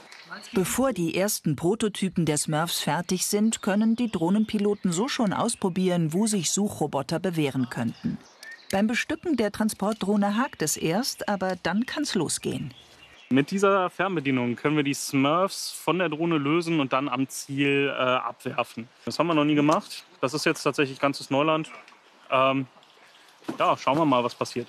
Bevor 0.53 0.93
die 0.93 1.15
ersten 1.15 1.57
Prototypen 1.57 2.25
der 2.25 2.39
Smurfs 2.39 2.81
fertig 2.81 3.27
sind, 3.27 3.61
können 3.61 3.97
die 3.97 4.11
Drohnenpiloten 4.11 4.93
so 4.93 5.09
schon 5.09 5.33
ausprobieren, 5.33 6.13
wo 6.13 6.27
sich 6.27 6.51
Suchroboter 6.51 7.19
bewähren 7.19 7.69
könnten. 7.69 8.19
Beim 8.71 8.87
Bestücken 8.87 9.37
der 9.37 9.53
Transportdrohne 9.53 10.39
hakt 10.39 10.63
es 10.63 10.79
erst, 10.79 11.29
aber 11.29 11.57
dann 11.63 11.85
kann's 11.85 12.15
losgehen. 12.15 12.73
Mit 13.29 13.51
dieser 13.51 13.91
Fernbedienung 13.91 14.57
können 14.57 14.77
wir 14.77 14.83
die 14.83 14.95
Smurfs 14.95 15.71
von 15.71 15.99
der 15.99 16.09
Drohne 16.09 16.39
lösen 16.39 16.81
und 16.81 16.93
dann 16.93 17.09
am 17.09 17.29
Ziel 17.29 17.89
äh, 17.89 17.93
abwerfen. 17.93 18.89
Das 19.05 19.19
haben 19.19 19.27
wir 19.27 19.35
noch 19.35 19.45
nie 19.45 19.55
gemacht. 19.55 20.05
Das 20.21 20.35
ist 20.35 20.47
jetzt 20.47 20.63
tatsächlich 20.63 20.99
ganzes 21.01 21.31
Neuland. 21.31 21.71
Ähm, 22.31 22.67
ja, 23.59 23.77
schauen 23.77 23.99
wir 23.99 24.05
mal, 24.05 24.25
was 24.25 24.35
passiert. 24.35 24.69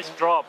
Ich 0.00 0.06
drop. 0.18 0.44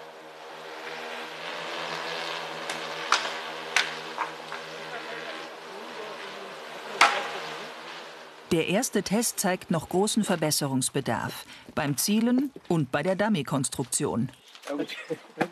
Der 8.51 8.67
erste 8.67 9.03
Test 9.03 9.39
zeigt 9.39 9.69
noch 9.69 9.89
großen 9.89 10.23
Verbesserungsbedarf. 10.23 11.45
Beim 11.75 11.97
Zielen 11.97 12.51
und 12.69 12.91
bei 12.91 13.03
der 13.03 13.15
Dummy-Konstruktion. 13.15 14.31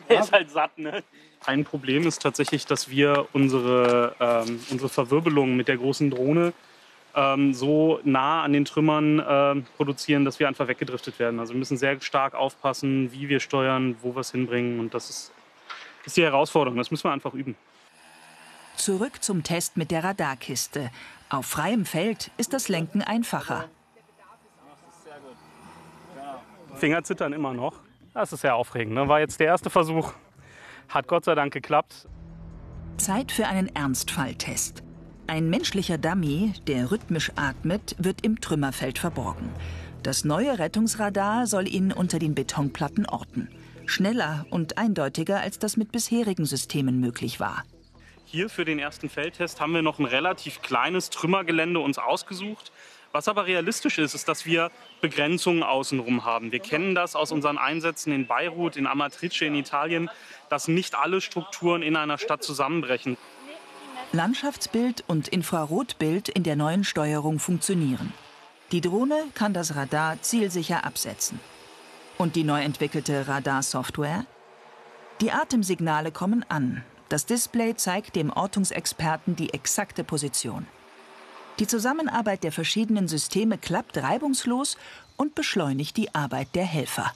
Er 0.08 0.20
ist 0.22 0.32
halt 0.32 0.50
satt, 0.50 0.78
ne? 0.78 1.04
Ein 1.46 1.66
Problem 1.66 2.08
ist 2.08 2.22
tatsächlich, 2.22 2.66
dass 2.66 2.90
wir 2.90 3.28
unsere, 3.34 4.16
ähm, 4.20 4.60
unsere 4.70 4.90
Verwirbelung 4.90 5.56
mit 5.56 5.68
der 5.68 5.78
großen 5.78 6.10
Drohne 6.10 6.54
ähm, 7.16 7.54
so 7.54 8.00
nah 8.04 8.44
an 8.44 8.54
den 8.54 8.66
Trümmern 8.66 9.20
äh, 9.20 9.62
produzieren, 9.78 10.26
dass 10.26 10.40
wir 10.40 10.48
einfach 10.48 10.68
weggedriftet 10.68 11.20
werden. 11.20 11.40
Also 11.40 11.54
wir 11.54 11.60
müssen 11.60 11.78
sehr 11.78 12.00
stark 12.02 12.34
aufpassen, 12.34 13.12
wie 13.12 13.30
wir 13.30 13.40
steuern, 13.40 13.98
wo 14.02 14.16
wir 14.16 14.22
es 14.22 14.32
hinbringen. 14.32 14.80
Und 14.80 14.94
das 14.94 15.10
ist, 15.10 15.32
ist 16.06 16.18
die 16.18 16.24
Herausforderung. 16.24 16.78
Das 16.78 16.92
müssen 16.92 17.04
wir 17.04 17.12
einfach 17.12 17.34
üben. 17.34 17.56
Zurück 18.78 19.22
zum 19.22 19.44
Test 19.44 19.78
mit 19.78 19.92
der 19.92 20.04
Radarkiste. 20.04 20.90
Auf 21.30 21.46
freiem 21.46 21.86
Feld 21.86 22.32
ist 22.38 22.54
das 22.54 22.70
Lenken 22.70 23.02
einfacher. 23.02 23.70
Finger 26.76 27.04
zittern 27.04 27.34
immer 27.34 27.54
noch. 27.54 27.76
Das 28.14 28.32
ist 28.32 28.42
sehr 28.42 28.56
aufregend. 28.56 28.94
Ne? 28.94 29.08
War 29.08 29.20
jetzt 29.20 29.40
der 29.40 29.48
erste 29.48 29.70
Versuch. 29.70 30.14
Hat 30.90 31.08
Gott 31.08 31.26
sei 31.26 31.36
Dank 31.36 31.54
geklappt. 31.54 32.08
Zeit 32.98 33.32
für 33.32 33.48
einen 33.48 33.74
Ernstfalltest. 33.76 34.84
Ein 35.26 35.50
menschlicher 35.50 35.98
Dummy, 35.98 36.54
der 36.68 36.92
rhythmisch 36.92 37.32
atmet, 37.36 37.96
wird 37.98 38.24
im 38.24 38.40
Trümmerfeld 38.40 39.00
verborgen. 39.00 39.50
Das 40.04 40.26
neue 40.26 40.60
Rettungsradar 40.60 41.48
soll 41.48 41.68
ihn 41.68 41.92
unter 41.92 42.20
den 42.20 42.36
Betonplatten 42.36 43.08
orten. 43.08 43.50
Schneller 43.86 44.46
und 44.50 44.78
eindeutiger, 44.78 45.40
als 45.40 45.60
das 45.60 45.78
mit 45.78 45.92
bisherigen 45.92 46.46
Systemen 46.46 47.00
möglich 47.00 47.40
war. 47.40 47.64
Hier 48.26 48.50
für 48.50 48.66
den 48.66 48.80
ersten 48.80 49.10
Feldtest 49.10 49.62
haben 49.62 49.74
wir 49.74 49.82
noch 49.82 50.00
ein 50.00 50.06
relativ 50.06 50.62
kleines 50.62 51.10
Trümmergelände 51.10 51.80
uns 51.80 51.98
ausgesucht. 51.98 52.72
Was 53.14 53.28
aber 53.28 53.46
realistisch 53.46 54.00
ist, 54.00 54.16
ist, 54.16 54.28
dass 54.28 54.48
wir 54.48 54.72
Begrenzungen 55.00 55.62
außenrum 55.62 56.26
haben. 56.26 56.52
Wir 56.52 56.60
kennen 56.60 56.96
das 56.96 57.16
aus 57.16 57.32
unseren 57.32 57.60
Einsätzen 57.60 58.12
in 58.12 58.26
Beirut, 58.26 58.76
in 58.76 58.88
Amatrice 58.88 59.46
in 59.46 59.54
Italien, 59.54 60.10
dass 60.50 60.68
nicht 60.68 60.96
alle 60.96 61.22
Strukturen 61.22 61.84
in 61.84 61.96
einer 61.96 62.18
Stadt 62.18 62.44
zusammenbrechen. 62.44 63.16
Landschaftsbild 64.14 65.04
und 65.06 65.28
Infrarotbild 65.28 66.28
in 66.28 66.42
der 66.42 66.56
neuen 66.56 66.84
Steuerung 66.84 67.38
funktionieren. 67.38 68.14
Die 68.72 68.82
Drohne 68.82 69.24
kann 69.36 69.54
das 69.54 69.76
Radar 69.76 70.20
zielsicher 70.24 70.84
absetzen. 70.84 71.40
Und 72.18 72.36
die 72.36 72.44
neu 72.44 72.62
entwickelte 72.64 73.28
Radarsoftware? 73.28 74.26
Die 75.22 75.32
Atemsignale 75.32 76.12
kommen 76.12 76.44
an. 76.50 76.84
Das 77.10 77.28
Display 77.28 77.76
zeigt 77.76 78.16
dem 78.16 78.32
Ortungsexperten 78.32 79.36
die 79.36 79.54
exakte 79.54 80.04
Position. 80.04 80.66
Die 81.60 81.68
Zusammenarbeit 81.68 82.44
der 82.44 82.52
verschiedenen 82.52 83.08
Systeme 83.08 83.60
klappt 83.60 83.98
reibungslos 83.98 84.76
und 85.18 85.36
beschleunigt 85.36 85.98
die 85.98 86.14
Arbeit 86.16 86.48
der 86.56 86.66
Helfer. 86.66 87.14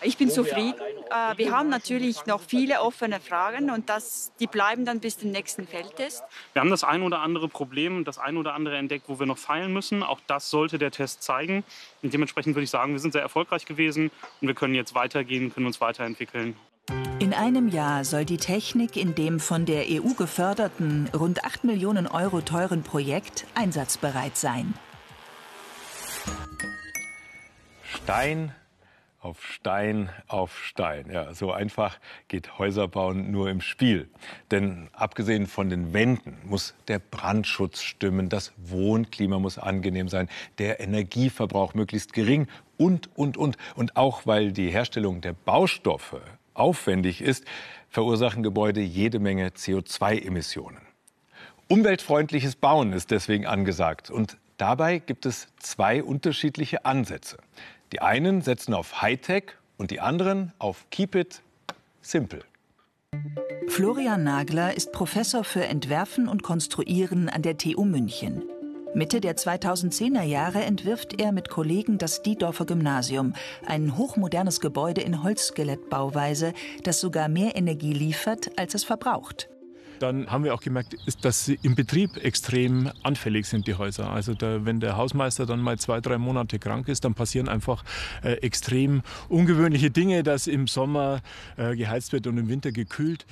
Ich 0.00 0.16
bin 0.16 0.30
zufrieden. 0.30 0.74
Äh, 1.10 1.38
wir 1.38 1.50
haben 1.52 1.68
natürlich 1.68 2.26
noch 2.26 2.40
viele 2.40 2.80
offene 2.82 3.20
Fragen 3.20 3.70
und 3.70 3.88
das, 3.88 4.32
die 4.38 4.46
bleiben 4.46 4.84
dann 4.84 5.00
bis 5.00 5.18
zum 5.18 5.30
nächsten 5.30 5.66
Feldtest. 5.66 6.22
Wir 6.52 6.60
haben 6.60 6.70
das 6.70 6.84
ein 6.84 7.02
oder 7.02 7.20
andere 7.20 7.48
Problem, 7.48 8.04
das 8.04 8.18
ein 8.18 8.36
oder 8.36 8.54
andere 8.54 8.76
entdeckt, 8.76 9.08
wo 9.08 9.18
wir 9.18 9.26
noch 9.26 9.38
feilen 9.38 9.72
müssen. 9.72 10.02
Auch 10.02 10.20
das 10.26 10.50
sollte 10.50 10.78
der 10.78 10.92
Test 10.92 11.22
zeigen. 11.22 11.64
Und 12.02 12.12
dementsprechend 12.12 12.54
würde 12.54 12.64
ich 12.64 12.70
sagen, 12.70 12.92
wir 12.92 13.00
sind 13.00 13.12
sehr 13.12 13.22
erfolgreich 13.22 13.66
gewesen 13.66 14.10
und 14.40 14.48
wir 14.48 14.54
können 14.54 14.74
jetzt 14.74 14.94
weitergehen, 14.94 15.52
können 15.52 15.66
uns 15.66 15.80
weiterentwickeln. 15.80 16.56
In 17.18 17.34
einem 17.34 17.68
Jahr 17.68 18.04
soll 18.04 18.24
die 18.24 18.38
Technik 18.38 18.96
in 18.96 19.14
dem 19.14 19.40
von 19.40 19.66
der 19.66 19.84
EU 19.88 20.14
geförderten, 20.14 21.10
rund 21.14 21.44
8 21.44 21.64
Millionen 21.64 22.06
Euro 22.06 22.40
teuren 22.40 22.82
Projekt 22.82 23.46
einsatzbereit 23.54 24.36
sein. 24.36 24.72
Stein 27.82 28.54
auf 29.20 29.44
Stein 29.44 30.10
auf 30.28 30.58
Stein. 30.58 31.10
Ja, 31.12 31.34
so 31.34 31.52
einfach 31.52 31.98
geht 32.28 32.58
Häuserbauen 32.58 33.30
nur 33.30 33.50
im 33.50 33.60
Spiel. 33.60 34.08
Denn 34.50 34.88
abgesehen 34.92 35.46
von 35.46 35.68
den 35.68 35.92
Wänden 35.92 36.38
muss 36.44 36.74
der 36.86 37.00
Brandschutz 37.00 37.82
stimmen, 37.82 38.28
das 38.28 38.52
Wohnklima 38.56 39.38
muss 39.38 39.58
angenehm 39.58 40.08
sein, 40.08 40.28
der 40.58 40.80
Energieverbrauch 40.80 41.74
möglichst 41.74 42.12
gering 42.12 42.46
und, 42.76 43.14
und, 43.16 43.36
und. 43.36 43.58
Und 43.74 43.96
auch 43.96 44.24
weil 44.24 44.52
die 44.52 44.70
Herstellung 44.70 45.20
der 45.20 45.32
Baustoffe 45.32 46.22
aufwendig 46.58 47.20
ist, 47.20 47.44
verursachen 47.88 48.42
Gebäude 48.42 48.80
jede 48.80 49.18
Menge 49.18 49.48
CO2-Emissionen. 49.48 50.80
Umweltfreundliches 51.68 52.56
Bauen 52.56 52.92
ist 52.92 53.10
deswegen 53.10 53.46
angesagt. 53.46 54.10
Und 54.10 54.38
dabei 54.56 54.98
gibt 54.98 55.26
es 55.26 55.48
zwei 55.58 56.02
unterschiedliche 56.02 56.84
Ansätze. 56.84 57.38
Die 57.92 58.00
einen 58.00 58.42
setzen 58.42 58.74
auf 58.74 59.02
Hightech 59.02 59.52
und 59.76 59.90
die 59.90 60.00
anderen 60.00 60.52
auf 60.58 60.86
Keep 60.90 61.14
it 61.14 61.42
simple. 62.00 62.42
Florian 63.68 64.24
Nagler 64.24 64.74
ist 64.74 64.92
Professor 64.92 65.44
für 65.44 65.64
Entwerfen 65.64 66.28
und 66.28 66.42
Konstruieren 66.42 67.28
an 67.28 67.42
der 67.42 67.58
TU 67.58 67.84
München. 67.84 68.42
Mitte 68.94 69.20
der 69.20 69.36
2010er 69.36 70.22
Jahre 70.22 70.64
entwirft 70.64 71.20
er 71.20 71.32
mit 71.32 71.50
Kollegen 71.50 71.98
das 71.98 72.22
Diedorfer 72.22 72.64
Gymnasium, 72.64 73.34
ein 73.66 73.96
hochmodernes 73.96 74.60
Gebäude 74.60 75.02
in 75.02 75.22
Holzskelettbauweise, 75.22 76.54
das 76.84 77.00
sogar 77.00 77.28
mehr 77.28 77.54
Energie 77.54 77.92
liefert, 77.92 78.50
als 78.56 78.74
es 78.74 78.84
verbraucht. 78.84 79.50
Dann 79.98 80.30
haben 80.30 80.44
wir 80.44 80.54
auch 80.54 80.60
gemerkt, 80.60 80.96
dass 81.22 81.44
sie 81.44 81.58
im 81.62 81.74
Betrieb 81.74 82.16
extrem 82.16 82.90
anfällig 83.02 83.46
sind, 83.46 83.66
die 83.66 83.74
Häuser. 83.74 84.10
Also 84.10 84.34
da, 84.34 84.64
wenn 84.64 84.80
der 84.80 84.96
Hausmeister 84.96 85.46
dann 85.46 85.60
mal 85.60 85.78
zwei, 85.78 86.00
drei 86.00 86.18
Monate 86.18 86.58
krank 86.58 86.88
ist, 86.88 87.04
dann 87.04 87.14
passieren 87.14 87.48
einfach 87.48 87.84
äh, 88.22 88.34
extrem 88.34 89.02
ungewöhnliche 89.28 89.90
Dinge, 89.90 90.22
dass 90.22 90.46
im 90.46 90.66
Sommer 90.66 91.20
äh, 91.56 91.76
geheizt 91.76 92.12
wird 92.12 92.26
und 92.26 92.38
im 92.38 92.48
Winter 92.48 92.72
gekühlt. 92.72 93.26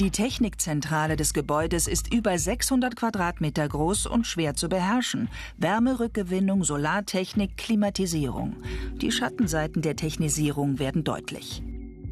Die 0.00 0.10
Technikzentrale 0.10 1.16
des 1.16 1.34
Gebäudes 1.34 1.86
ist 1.86 2.12
über 2.12 2.38
600 2.38 2.96
Quadratmeter 2.96 3.68
groß 3.68 4.06
und 4.06 4.26
schwer 4.26 4.54
zu 4.54 4.70
beherrschen. 4.70 5.28
Wärmerückgewinnung, 5.58 6.64
Solartechnik, 6.64 7.58
Klimatisierung. 7.58 8.56
Die 8.94 9.12
Schattenseiten 9.12 9.82
der 9.82 9.96
Technisierung 9.96 10.78
werden 10.78 11.04
deutlich. 11.04 11.62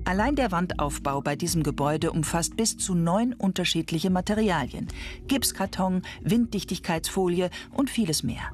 Allein 0.09 0.37
der 0.37 0.51
Wandaufbau 0.53 1.21
bei 1.21 1.37
diesem 1.37 1.63
Gebäude 1.63 2.13
umfasst 2.13 2.57
bis 2.57 2.79
zu 2.79 2.95
neun 2.95 3.35
unterschiedliche 3.35 4.09
Materialien. 4.09 4.89
Gipskarton, 5.27 6.01
Winddichtigkeitsfolie 6.23 7.51
und 7.75 7.91
vieles 7.91 8.23
mehr. 8.23 8.51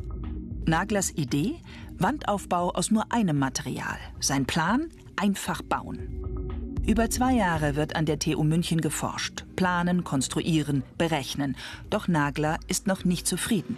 Naglers 0.67 1.13
Idee? 1.13 1.55
Wandaufbau 1.97 2.73
aus 2.73 2.91
nur 2.91 3.13
einem 3.13 3.39
Material. 3.39 3.97
Sein 4.19 4.47
Plan? 4.47 4.89
Einfach 5.15 5.63
bauen. 5.63 6.81
Über 6.85 7.09
zwei 7.09 7.35
Jahre 7.35 7.77
wird 7.77 7.95
an 7.95 8.05
der 8.05 8.19
TU 8.19 8.43
München 8.43 8.81
geforscht. 8.81 9.45
Planen, 9.55 10.03
konstruieren, 10.03 10.83
berechnen. 10.99 11.55
Doch 11.89 12.09
Nagler 12.09 12.59
ist 12.67 12.89
noch 12.89 13.05
nicht 13.05 13.29
zufrieden. 13.29 13.77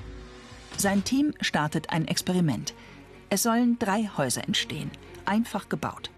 Sein 0.78 1.04
Team 1.04 1.34
startet 1.42 1.90
ein 1.90 2.08
Experiment. 2.08 2.72
Es 3.28 3.42
sollen 3.42 3.78
drei 3.78 4.08
Häuser 4.16 4.44
entstehen, 4.44 4.90
einfach 5.26 5.68
gebaut. 5.68 6.10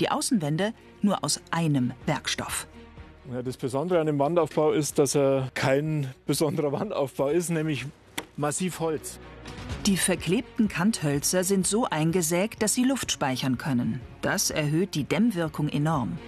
Die 0.00 0.10
Außenwände 0.10 0.72
nur 1.02 1.22
aus 1.24 1.40
einem 1.50 1.92
Werkstoff. 2.06 2.66
Ja, 3.32 3.42
das 3.42 3.56
Besondere 3.56 4.00
an 4.00 4.06
dem 4.06 4.18
Wandaufbau 4.18 4.72
ist, 4.72 4.98
dass 4.98 5.14
er 5.14 5.50
kein 5.54 6.12
besonderer 6.26 6.72
Wandaufbau 6.72 7.28
ist, 7.28 7.50
nämlich 7.50 7.86
massiv 8.36 8.80
Holz. 8.80 9.18
Die 9.86 9.96
verklebten 9.96 10.68
Kanthölzer 10.68 11.44
sind 11.44 11.66
so 11.66 11.86
eingesägt, 11.86 12.62
dass 12.62 12.74
sie 12.74 12.84
Luft 12.84 13.12
speichern 13.12 13.58
können. 13.58 14.00
Das 14.22 14.50
erhöht 14.50 14.94
die 14.94 15.04
Dämmwirkung 15.04 15.68
enorm. 15.68 16.18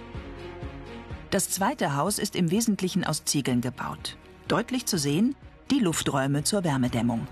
Das 1.29 1.49
zweite 1.49 1.95
Haus 1.95 2.19
ist 2.19 2.35
im 2.35 2.51
Wesentlichen 2.51 3.03
aus 3.03 3.25
Ziegeln 3.25 3.61
gebaut. 3.61 4.15
Deutlich 4.47 4.85
zu 4.85 4.97
sehen, 4.97 5.35
die 5.71 5.79
Lufträume 5.79 6.43
zur 6.43 6.63
Wärmedämmung. 6.63 7.27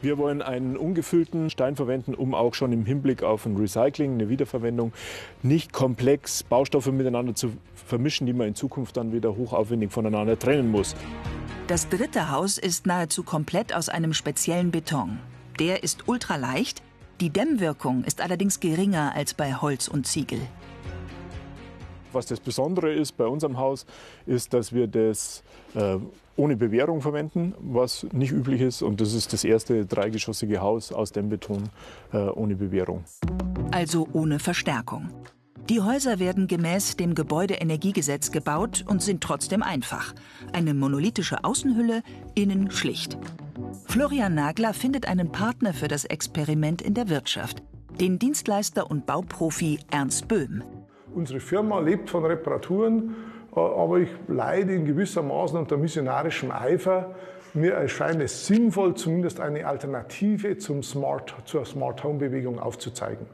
Wir 0.00 0.16
wollen 0.16 0.42
einen 0.42 0.76
ungefüllten 0.76 1.50
Stein 1.50 1.74
verwenden, 1.74 2.14
um 2.14 2.34
auch 2.34 2.54
schon 2.54 2.72
im 2.72 2.84
Hinblick 2.84 3.24
auf 3.24 3.46
ein 3.46 3.56
Recycling, 3.56 4.14
eine 4.14 4.28
Wiederverwendung, 4.28 4.92
nicht 5.42 5.72
komplex 5.72 6.44
Baustoffe 6.44 6.92
miteinander 6.92 7.34
zu 7.34 7.52
vermischen, 7.74 8.26
die 8.26 8.32
man 8.32 8.48
in 8.48 8.54
Zukunft 8.54 8.96
dann 8.96 9.12
wieder 9.12 9.36
hochaufwendig 9.36 9.90
voneinander 9.90 10.38
trennen 10.38 10.70
muss. 10.70 10.94
Das 11.66 11.88
dritte 11.88 12.30
Haus 12.30 12.58
ist 12.58 12.86
nahezu 12.86 13.24
komplett 13.24 13.74
aus 13.74 13.88
einem 13.88 14.14
speziellen 14.14 14.70
Beton. 14.70 15.18
Der 15.58 15.82
ist 15.82 16.06
ultraleicht, 16.06 16.82
die 17.20 17.30
Dämmwirkung 17.30 18.04
ist 18.04 18.20
allerdings 18.20 18.60
geringer 18.60 19.12
als 19.16 19.34
bei 19.34 19.54
Holz 19.54 19.88
und 19.88 20.06
Ziegel. 20.06 20.38
Was 22.12 22.26
das 22.26 22.40
Besondere 22.40 22.92
ist 22.92 23.16
bei 23.16 23.26
unserem 23.26 23.58
Haus, 23.58 23.86
ist, 24.26 24.52
dass 24.54 24.72
wir 24.72 24.86
das 24.86 25.42
äh, 25.74 25.96
ohne 26.36 26.56
Bewährung 26.56 27.02
verwenden, 27.02 27.54
was 27.58 28.06
nicht 28.12 28.32
üblich 28.32 28.60
ist. 28.60 28.82
Und 28.82 29.00
das 29.00 29.12
ist 29.12 29.32
das 29.32 29.44
erste 29.44 29.84
dreigeschossige 29.84 30.60
Haus 30.60 30.92
aus 30.92 31.12
dem 31.12 31.28
Beton 31.28 31.68
äh, 32.12 32.18
ohne 32.18 32.54
Bewährung. 32.54 33.04
Also 33.72 34.08
ohne 34.12 34.38
Verstärkung. 34.38 35.10
Die 35.68 35.82
Häuser 35.82 36.18
werden 36.18 36.46
gemäß 36.46 36.96
dem 36.96 37.14
Gebäudeenergiegesetz 37.14 38.30
gebaut 38.30 38.84
und 38.88 39.02
sind 39.02 39.22
trotzdem 39.22 39.62
einfach. 39.62 40.14
Eine 40.54 40.72
monolithische 40.72 41.44
Außenhülle, 41.44 42.02
innen 42.34 42.70
schlicht. 42.70 43.18
Florian 43.84 44.34
Nagler 44.34 44.72
findet 44.72 45.06
einen 45.06 45.30
Partner 45.30 45.74
für 45.74 45.88
das 45.88 46.06
Experiment 46.06 46.80
in 46.80 46.94
der 46.94 47.10
Wirtschaft, 47.10 47.62
den 48.00 48.18
Dienstleister 48.18 48.90
und 48.90 49.04
Bauprofi 49.04 49.80
Ernst 49.90 50.26
Böhm. 50.26 50.62
Unsere 51.18 51.40
Firma 51.40 51.80
lebt 51.80 52.10
von 52.10 52.24
Reparaturen, 52.24 53.16
äh, 53.56 53.58
aber 53.58 53.98
ich 53.98 54.08
leide 54.28 54.72
in 54.72 54.84
gewisser 54.84 55.20
Maßen 55.20 55.58
unter 55.58 55.76
missionarischem 55.76 56.52
Eifer. 56.52 57.16
Mir 57.54 57.72
erscheint 57.72 58.22
es 58.22 58.46
sinnvoll, 58.46 58.94
zumindest 58.94 59.40
eine 59.40 59.66
Alternative 59.66 60.58
zum 60.58 60.84
Smart, 60.84 61.34
zur 61.44 61.64
Smart 61.64 62.04
Home 62.04 62.20
Bewegung 62.20 62.60
aufzuzeigen. 62.60 63.26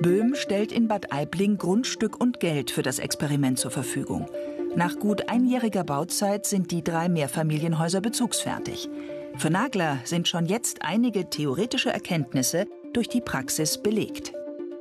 Böhm 0.00 0.34
stellt 0.34 0.72
in 0.72 0.88
Bad 0.88 1.12
Aibling 1.12 1.58
Grundstück 1.58 2.18
und 2.18 2.40
Geld 2.40 2.70
für 2.70 2.80
das 2.80 2.98
Experiment 2.98 3.58
zur 3.58 3.70
Verfügung. 3.70 4.26
Nach 4.74 4.98
gut 4.98 5.28
einjähriger 5.28 5.84
Bauzeit 5.84 6.46
sind 6.46 6.70
die 6.70 6.82
drei 6.82 7.10
Mehrfamilienhäuser 7.10 8.00
bezugsfertig. 8.00 8.88
Für 9.36 9.50
Nagler 9.50 9.98
sind 10.04 10.28
schon 10.28 10.46
jetzt 10.46 10.78
einige 10.80 11.28
theoretische 11.28 11.90
Erkenntnisse 11.90 12.66
durch 12.94 13.08
die 13.08 13.20
Praxis 13.20 13.76
belegt. 13.76 14.32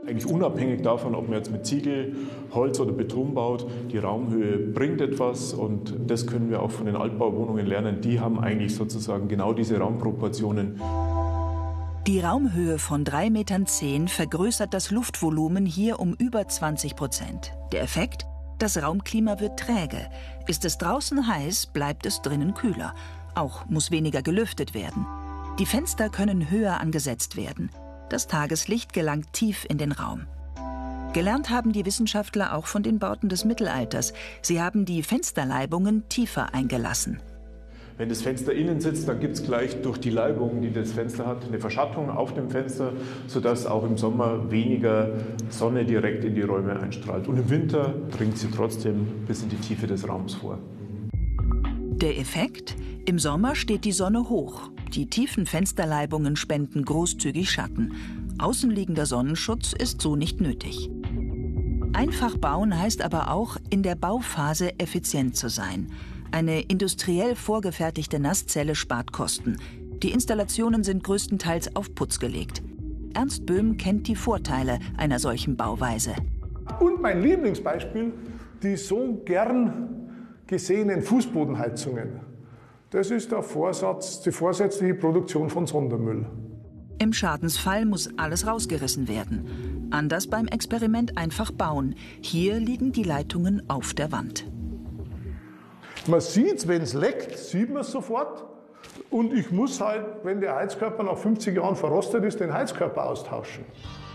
Eigentlich 0.10 0.26
unabhängig 0.26 0.82
davon, 0.82 1.14
ob 1.14 1.28
man 1.28 1.38
jetzt 1.38 1.52
mit 1.52 1.68
Ziegel, 1.68 2.16
Holz 2.52 2.80
oder 2.80 2.92
Beton 2.92 3.36
baut, 3.36 3.68
die 3.92 4.00
Raumhöhe 4.00 4.58
bringt 4.58 5.02
etwas 5.02 5.54
und 5.54 5.94
das 6.08 6.26
können 6.26 6.50
wir 6.50 6.64
auch 6.64 6.72
von 6.72 6.88
den 6.88 6.96
Altbauwohnungen 6.96 7.68
lernen. 7.68 8.02
Die 8.02 8.20
haben 8.20 8.40
eigentlich 8.40 8.74
sozusagen 8.74 9.28
genau 9.28 9.54
diese 9.54 9.78
Raumproportionen. 9.78 10.82
Die 12.08 12.20
Raumhöhe 12.22 12.80
von 12.80 13.04
3,10 13.04 13.30
Metern 13.30 14.08
vergrößert 14.08 14.74
das 14.74 14.90
Luftvolumen 14.90 15.68
hier 15.68 16.00
um 16.00 16.16
über 16.16 16.48
20 16.48 16.96
Prozent. 16.96 17.54
Der 17.72 17.84
Effekt? 17.84 18.26
Das 18.58 18.82
Raumklima 18.82 19.40
wird 19.40 19.60
träge. 19.60 20.10
Ist 20.48 20.66
es 20.66 20.80
draußen 20.80 21.28
heiß, 21.28 21.68
bleibt 21.68 22.08
es 22.08 22.24
drinnen 22.24 22.56
kühler. 22.56 22.96
Auch 23.36 23.68
muss 23.70 23.92
weniger 23.92 24.24
gelüftet 24.24 24.74
werden. 24.74 25.06
Die 25.60 25.68
Fenster 25.68 26.10
können 26.10 26.50
höher 26.50 26.80
angesetzt 26.80 27.38
werden. 27.38 27.70
Das 28.10 28.26
Tageslicht 28.26 28.92
gelangt 28.92 29.34
tief 29.34 29.68
in 29.70 29.78
den 29.78 29.92
Raum. 29.92 30.26
Gelernt 31.14 31.52
haben 31.52 31.74
die 31.74 31.86
Wissenschaftler 31.86 32.56
auch 32.56 32.66
von 32.66 32.82
den 32.82 32.98
Bauten 32.98 33.30
des 33.30 33.46
Mittelalters. 33.46 34.14
Sie 34.42 34.62
haben 34.62 34.86
die 34.86 35.04
Fensterleibungen 35.04 36.10
tiefer 36.10 36.54
eingelassen. 36.54 37.20
Wenn 37.98 38.10
das 38.10 38.22
Fenster 38.22 38.54
innen 38.54 38.80
sitzt, 38.80 39.08
dann 39.08 39.20
gibt 39.20 39.36
es 39.36 39.44
gleich 39.44 39.82
durch 39.82 40.00
die 40.00 40.10
Leibung, 40.10 40.62
die 40.62 40.72
das 40.72 40.94
Fenster 40.94 41.28
hat, 41.28 41.46
eine 41.46 41.60
Verschattung 41.60 42.10
auf 42.10 42.34
dem 42.34 42.50
Fenster, 42.50 42.94
sodass 43.28 43.66
auch 43.66 43.84
im 43.84 43.98
Sommer 43.98 44.50
weniger 44.50 45.12
Sonne 45.50 45.86
direkt 45.86 46.24
in 46.24 46.34
die 46.34 46.42
Räume 46.42 46.80
einstrahlt. 46.80 47.28
Und 47.28 47.38
im 47.38 47.50
Winter 47.50 47.94
dringt 48.10 48.38
sie 48.38 48.50
trotzdem 48.50 49.06
bis 49.28 49.44
in 49.44 49.50
die 49.50 49.58
Tiefe 49.58 49.86
des 49.86 50.08
Raums 50.08 50.34
vor. 50.34 50.58
Der 52.02 52.18
Effekt? 52.18 52.78
Im 53.06 53.20
Sommer 53.20 53.56
steht 53.56 53.84
die 53.84 53.92
Sonne 53.92 54.30
hoch. 54.30 54.72
Die 54.94 55.10
tiefen 55.10 55.46
Fensterleibungen 55.46 56.38
spenden 56.38 56.86
großzügig 56.86 57.52
Schatten. 57.52 57.92
Außenliegender 58.38 59.06
Sonnenschutz 59.06 59.74
ist 59.74 60.00
so 60.00 60.16
nicht 60.16 60.40
nötig. 60.40 60.90
Einfach 61.92 62.38
bauen 62.38 62.80
heißt 62.80 63.02
aber 63.02 63.32
auch, 63.32 63.58
in 63.70 63.84
der 63.84 63.96
Bauphase 63.96 64.80
effizient 64.80 65.36
zu 65.36 65.50
sein. 65.50 65.92
Eine 66.32 66.62
industriell 66.62 67.36
vorgefertigte 67.36 68.18
Nasszelle 68.18 68.76
spart 68.76 69.12
Kosten. 69.12 69.58
Die 70.02 70.12
Installationen 70.12 70.86
sind 70.86 71.04
größtenteils 71.04 71.76
auf 71.76 71.94
Putz 71.96 72.18
gelegt. 72.18 72.62
Ernst 73.14 73.46
Böhm 73.46 73.76
kennt 73.76 74.08
die 74.08 74.16
Vorteile 74.16 74.80
einer 74.96 75.20
solchen 75.20 75.58
Bauweise. 75.58 76.16
Und 76.80 77.02
mein 77.02 77.22
Lieblingsbeispiel, 77.22 78.14
die 78.64 78.78
so 78.78 79.22
gern 79.26 79.99
gesehenen 80.50 81.04
Fußbodenheizungen. 81.04 82.22
Das 82.90 83.12
ist 83.12 83.32
der 83.32 83.44
Vorsatz, 83.44 84.22
die 84.22 84.32
vorsätzliche 84.32 84.96
Produktion 84.96 85.48
von 85.48 85.68
Sondermüll. 85.68 86.26
Im 86.98 87.14
Schadensfall 87.14 87.86
muss 87.86 88.10
alles 88.18 88.48
rausgerissen 88.48 89.08
werden. 89.08 89.88
Anders 89.92 90.26
beim 90.26 90.48
Experiment 90.48 91.18
einfach 91.18 91.52
bauen. 91.52 91.94
Hier 92.22 92.56
liegen 92.56 92.92
die 92.92 93.04
Leitungen 93.04 93.70
auf 93.70 93.94
der 93.94 94.12
Wand. 94.12 94.48
Man 96.08 96.20
sieht 96.20 96.58
es, 96.58 96.68
wenn 96.68 96.82
es 96.82 96.96
leckt, 96.96 97.38
sieht 97.38 97.70
man 97.70 97.82
es 97.82 97.92
sofort. 97.92 98.44
Und 99.12 99.34
ich 99.34 99.52
muss 99.52 99.80
halt, 99.80 100.06
wenn 100.24 100.42
der 100.42 100.56
Heizkörper 100.56 101.04
nach 101.04 101.18
50 101.18 101.56
Jahren 101.56 101.76
verrostet 101.76 102.24
ist, 102.24 102.40
den 102.40 102.52
Heizkörper 102.52 103.06
austauschen. 103.06 103.66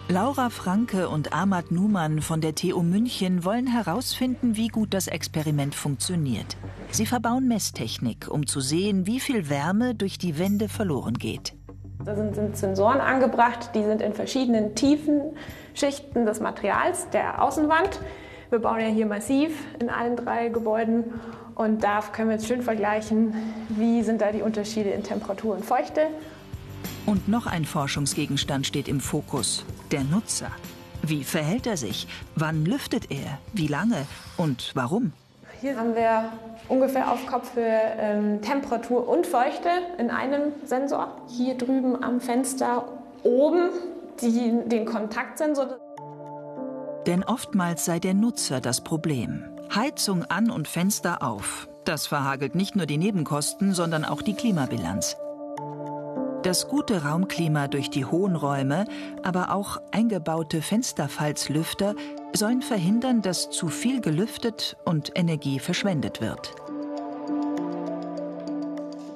Laura 0.08 0.50
Franke 0.50 1.08
und 1.08 1.32
Ahmad 1.32 1.70
Numan 1.72 2.20
von 2.20 2.42
der 2.42 2.54
TU 2.54 2.82
München 2.82 3.42
wollen 3.42 3.66
herausfinden, 3.66 4.54
wie 4.54 4.68
gut 4.68 4.92
das 4.92 5.06
Experiment 5.06 5.74
funktioniert. 5.74 6.58
Sie 6.90 7.06
verbauen 7.06 7.48
Messtechnik, 7.48 8.28
um 8.30 8.46
zu 8.46 8.60
sehen, 8.60 9.06
wie 9.06 9.18
viel 9.18 9.48
Wärme 9.48 9.94
durch 9.94 10.18
die 10.18 10.38
Wände 10.38 10.68
verloren 10.68 11.14
geht. 11.14 11.54
Da 12.04 12.14
sind, 12.14 12.34
sind 12.34 12.54
Sensoren 12.54 13.00
angebracht, 13.00 13.70
die 13.74 13.82
sind 13.82 14.02
in 14.02 14.12
verschiedenen 14.12 14.74
Tiefen 14.74 15.22
Schichten 15.72 16.26
des 16.26 16.38
Materials 16.38 17.08
der 17.08 17.42
Außenwand. 17.42 17.98
Wir 18.50 18.58
bauen 18.58 18.80
ja 18.80 18.88
hier 18.88 19.06
massiv 19.06 19.52
in 19.80 19.88
allen 19.88 20.16
drei 20.16 20.48
Gebäuden 20.48 21.04
und 21.54 21.82
da 21.82 22.02
können 22.12 22.28
wir 22.28 22.36
jetzt 22.36 22.46
schön 22.46 22.60
vergleichen, 22.60 23.32
wie 23.70 24.02
sind 24.02 24.20
da 24.20 24.32
die 24.32 24.42
Unterschiede 24.42 24.90
in 24.90 25.02
Temperatur 25.02 25.54
und 25.54 25.64
Feuchte. 25.64 26.08
Und 27.06 27.28
noch 27.28 27.46
ein 27.46 27.64
Forschungsgegenstand 27.64 28.66
steht 28.66 28.88
im 28.88 29.00
Fokus, 29.00 29.64
der 29.92 30.04
Nutzer. 30.04 30.50
Wie 31.02 31.22
verhält 31.22 31.66
er 31.66 31.76
sich? 31.76 32.06
Wann 32.34 32.64
lüftet 32.64 33.10
er? 33.10 33.38
Wie 33.52 33.66
lange? 33.66 34.06
Und 34.38 34.72
warum? 34.74 35.12
Hier 35.60 35.76
haben 35.76 35.94
wir 35.94 36.32
ungefähr 36.68 37.10
auf 37.10 37.26
Kopfhöhe 37.26 37.80
ähm, 37.98 38.40
Temperatur 38.40 39.06
und 39.06 39.26
Feuchte 39.26 39.68
in 39.98 40.10
einem 40.10 40.52
Sensor. 40.64 41.16
Hier 41.28 41.56
drüben 41.56 42.02
am 42.02 42.20
Fenster 42.20 42.88
oben 43.22 43.68
die, 44.20 44.60
den 44.66 44.86
Kontaktsensor. 44.86 45.78
Denn 47.06 47.22
oftmals 47.22 47.84
sei 47.84 47.98
der 47.98 48.14
Nutzer 48.14 48.62
das 48.62 48.82
Problem. 48.82 49.44
Heizung 49.74 50.24
an 50.24 50.50
und 50.50 50.68
Fenster 50.68 51.22
auf. 51.22 51.68
Das 51.84 52.06
verhagelt 52.06 52.54
nicht 52.54 52.76
nur 52.76 52.86
die 52.86 52.96
Nebenkosten, 52.96 53.74
sondern 53.74 54.06
auch 54.06 54.22
die 54.22 54.34
Klimabilanz. 54.34 55.16
Das 56.44 56.68
gute 56.68 57.04
Raumklima 57.04 57.68
durch 57.68 57.88
die 57.88 58.04
hohen 58.04 58.36
Räume, 58.36 58.84
aber 59.22 59.54
auch 59.54 59.80
eingebaute 59.92 60.60
Fensterfalzlüfter 60.60 61.94
sollen 62.34 62.60
verhindern, 62.60 63.22
dass 63.22 63.48
zu 63.48 63.68
viel 63.68 64.02
gelüftet 64.02 64.76
und 64.84 65.10
Energie 65.18 65.58
verschwendet 65.58 66.20
wird. 66.20 66.54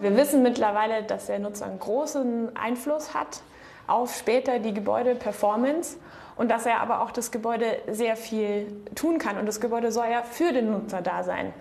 Wir 0.00 0.16
wissen 0.16 0.42
mittlerweile, 0.42 1.02
dass 1.02 1.26
der 1.26 1.38
Nutzer 1.38 1.66
einen 1.66 1.78
großen 1.78 2.56
Einfluss 2.56 3.12
hat 3.12 3.42
auf 3.86 4.16
später 4.16 4.58
die 4.58 4.72
Gebäudeperformance 4.72 5.98
und 6.36 6.50
dass 6.50 6.64
er 6.64 6.80
aber 6.80 7.02
auch 7.02 7.10
das 7.10 7.30
Gebäude 7.30 7.76
sehr 7.90 8.16
viel 8.16 8.68
tun 8.94 9.18
kann. 9.18 9.36
Und 9.36 9.44
das 9.44 9.60
Gebäude 9.60 9.92
soll 9.92 10.06
ja 10.10 10.22
für 10.22 10.54
den 10.54 10.70
Nutzer 10.70 11.02
da 11.02 11.22
sein 11.22 11.52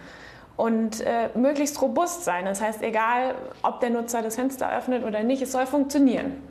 und 0.57 1.01
äh, 1.01 1.29
möglichst 1.35 1.81
robust 1.81 2.25
sein. 2.25 2.45
Das 2.45 2.59
heißt, 2.59 2.81
egal, 2.81 3.35
ob 3.61 3.79
der 3.79 3.91
Nutzer 3.91 4.21
das 4.21 4.35
Fenster 4.35 4.69
öffnet 4.75 5.05
oder 5.05 5.23
nicht, 5.23 5.41
es 5.41 5.53
soll 5.53 5.65
funktionieren. 5.65 6.43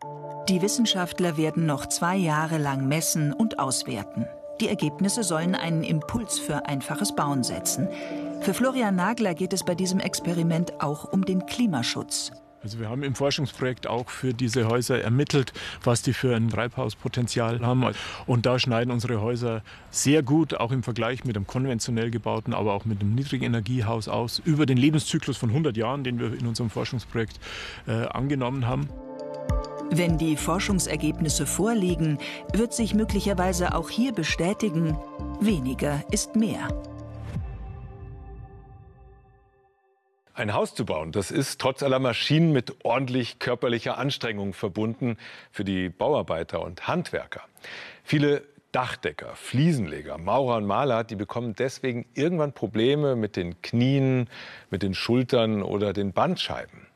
Die 0.48 0.62
Wissenschaftler 0.62 1.36
werden 1.36 1.66
noch 1.66 1.86
zwei 1.86 2.16
Jahre 2.16 2.56
lang 2.56 2.86
messen 2.86 3.32
und 3.32 3.58
auswerten. 3.58 4.26
Die 4.60 4.68
Ergebnisse 4.68 5.22
sollen 5.22 5.54
einen 5.54 5.82
Impuls 5.82 6.38
für 6.38 6.66
einfaches 6.66 7.14
Bauen 7.14 7.42
setzen. 7.42 7.88
Für 8.40 8.54
Florian 8.54 8.94
Nagler 8.94 9.34
geht 9.34 9.52
es 9.52 9.64
bei 9.64 9.74
diesem 9.74 9.98
Experiment 9.98 10.80
auch 10.80 11.12
um 11.12 11.24
den 11.24 11.44
Klimaschutz. 11.46 12.30
Also 12.66 12.80
wir 12.80 12.90
haben 12.90 13.04
im 13.04 13.14
Forschungsprojekt 13.14 13.86
auch 13.86 14.10
für 14.10 14.34
diese 14.34 14.66
Häuser 14.66 15.00
ermittelt, 15.00 15.52
was 15.84 16.02
die 16.02 16.12
für 16.12 16.34
ein 16.34 16.48
Treibhauspotenzial 16.48 17.60
haben. 17.60 17.86
Und 18.26 18.44
da 18.44 18.58
schneiden 18.58 18.90
unsere 18.90 19.20
Häuser 19.20 19.62
sehr 19.92 20.24
gut, 20.24 20.52
auch 20.54 20.72
im 20.72 20.82
Vergleich 20.82 21.24
mit 21.24 21.36
einem 21.36 21.46
konventionell 21.46 22.10
gebauten, 22.10 22.52
aber 22.54 22.72
auch 22.72 22.84
mit 22.84 23.00
einem 23.00 23.14
Niedrigenergiehaus 23.14 24.08
aus, 24.08 24.42
über 24.44 24.66
den 24.66 24.78
Lebenszyklus 24.78 25.36
von 25.36 25.50
100 25.50 25.76
Jahren, 25.76 26.02
den 26.02 26.18
wir 26.18 26.36
in 26.36 26.44
unserem 26.44 26.68
Forschungsprojekt 26.68 27.38
äh, 27.86 27.92
angenommen 28.06 28.66
haben. 28.66 28.88
Wenn 29.92 30.18
die 30.18 30.36
Forschungsergebnisse 30.36 31.46
vorliegen, 31.46 32.18
wird 32.52 32.74
sich 32.74 32.94
möglicherweise 32.94 33.76
auch 33.76 33.90
hier 33.90 34.12
bestätigen, 34.12 34.98
weniger 35.38 36.02
ist 36.10 36.34
mehr. 36.34 36.66
Ein 40.36 40.52
Haus 40.52 40.74
zu 40.74 40.84
bauen, 40.84 41.12
das 41.12 41.30
ist 41.30 41.62
trotz 41.62 41.82
aller 41.82 41.98
Maschinen 41.98 42.52
mit 42.52 42.84
ordentlich 42.84 43.38
körperlicher 43.38 43.96
Anstrengung 43.96 44.52
verbunden 44.52 45.16
für 45.50 45.64
die 45.64 45.88
Bauarbeiter 45.88 46.60
und 46.60 46.86
Handwerker. 46.86 47.40
Viele 48.04 48.42
Dachdecker, 48.70 49.34
Fliesenleger, 49.34 50.18
Maurer 50.18 50.58
und 50.58 50.66
Maler, 50.66 51.04
die 51.04 51.16
bekommen 51.16 51.54
deswegen 51.58 52.04
irgendwann 52.12 52.52
Probleme 52.52 53.16
mit 53.16 53.36
den 53.36 53.62
Knien, 53.62 54.28
mit 54.68 54.82
den 54.82 54.92
Schultern 54.92 55.62
oder 55.62 55.94
den 55.94 56.12
Bandscheiben. 56.12 56.86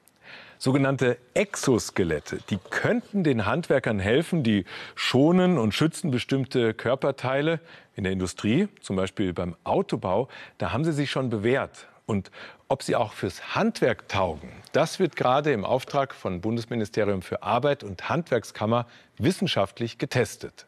Sogenannte 0.59 1.16
Exoskelette, 1.33 2.40
die 2.50 2.59
könnten 2.68 3.24
den 3.24 3.46
Handwerkern 3.46 4.00
helfen, 4.00 4.42
die 4.42 4.66
schonen 4.94 5.57
und 5.57 5.72
schützen 5.72 6.11
bestimmte 6.11 6.74
Körperteile. 6.74 7.61
In 7.96 8.05
der 8.05 8.12
Industrie, 8.12 8.68
zum 8.83 8.96
Beispiel 8.96 9.33
beim 9.33 9.57
Autobau, 9.64 10.29
da 10.59 10.72
haben 10.72 10.85
sie 10.85 10.92
sich 10.92 11.11
schon 11.11 11.31
bewährt. 11.31 11.87
Und 12.10 12.32
ob 12.66 12.82
sie 12.82 12.96
auch 12.96 13.12
fürs 13.12 13.54
Handwerk 13.54 14.08
taugen, 14.08 14.50
das 14.72 14.98
wird 14.98 15.14
gerade 15.14 15.52
im 15.52 15.64
Auftrag 15.64 16.12
von 16.12 16.40
Bundesministerium 16.40 17.22
für 17.22 17.44
Arbeit 17.44 17.84
und 17.84 18.08
Handwerkskammer 18.08 18.88
wissenschaftlich 19.18 19.96
getestet. 19.96 20.66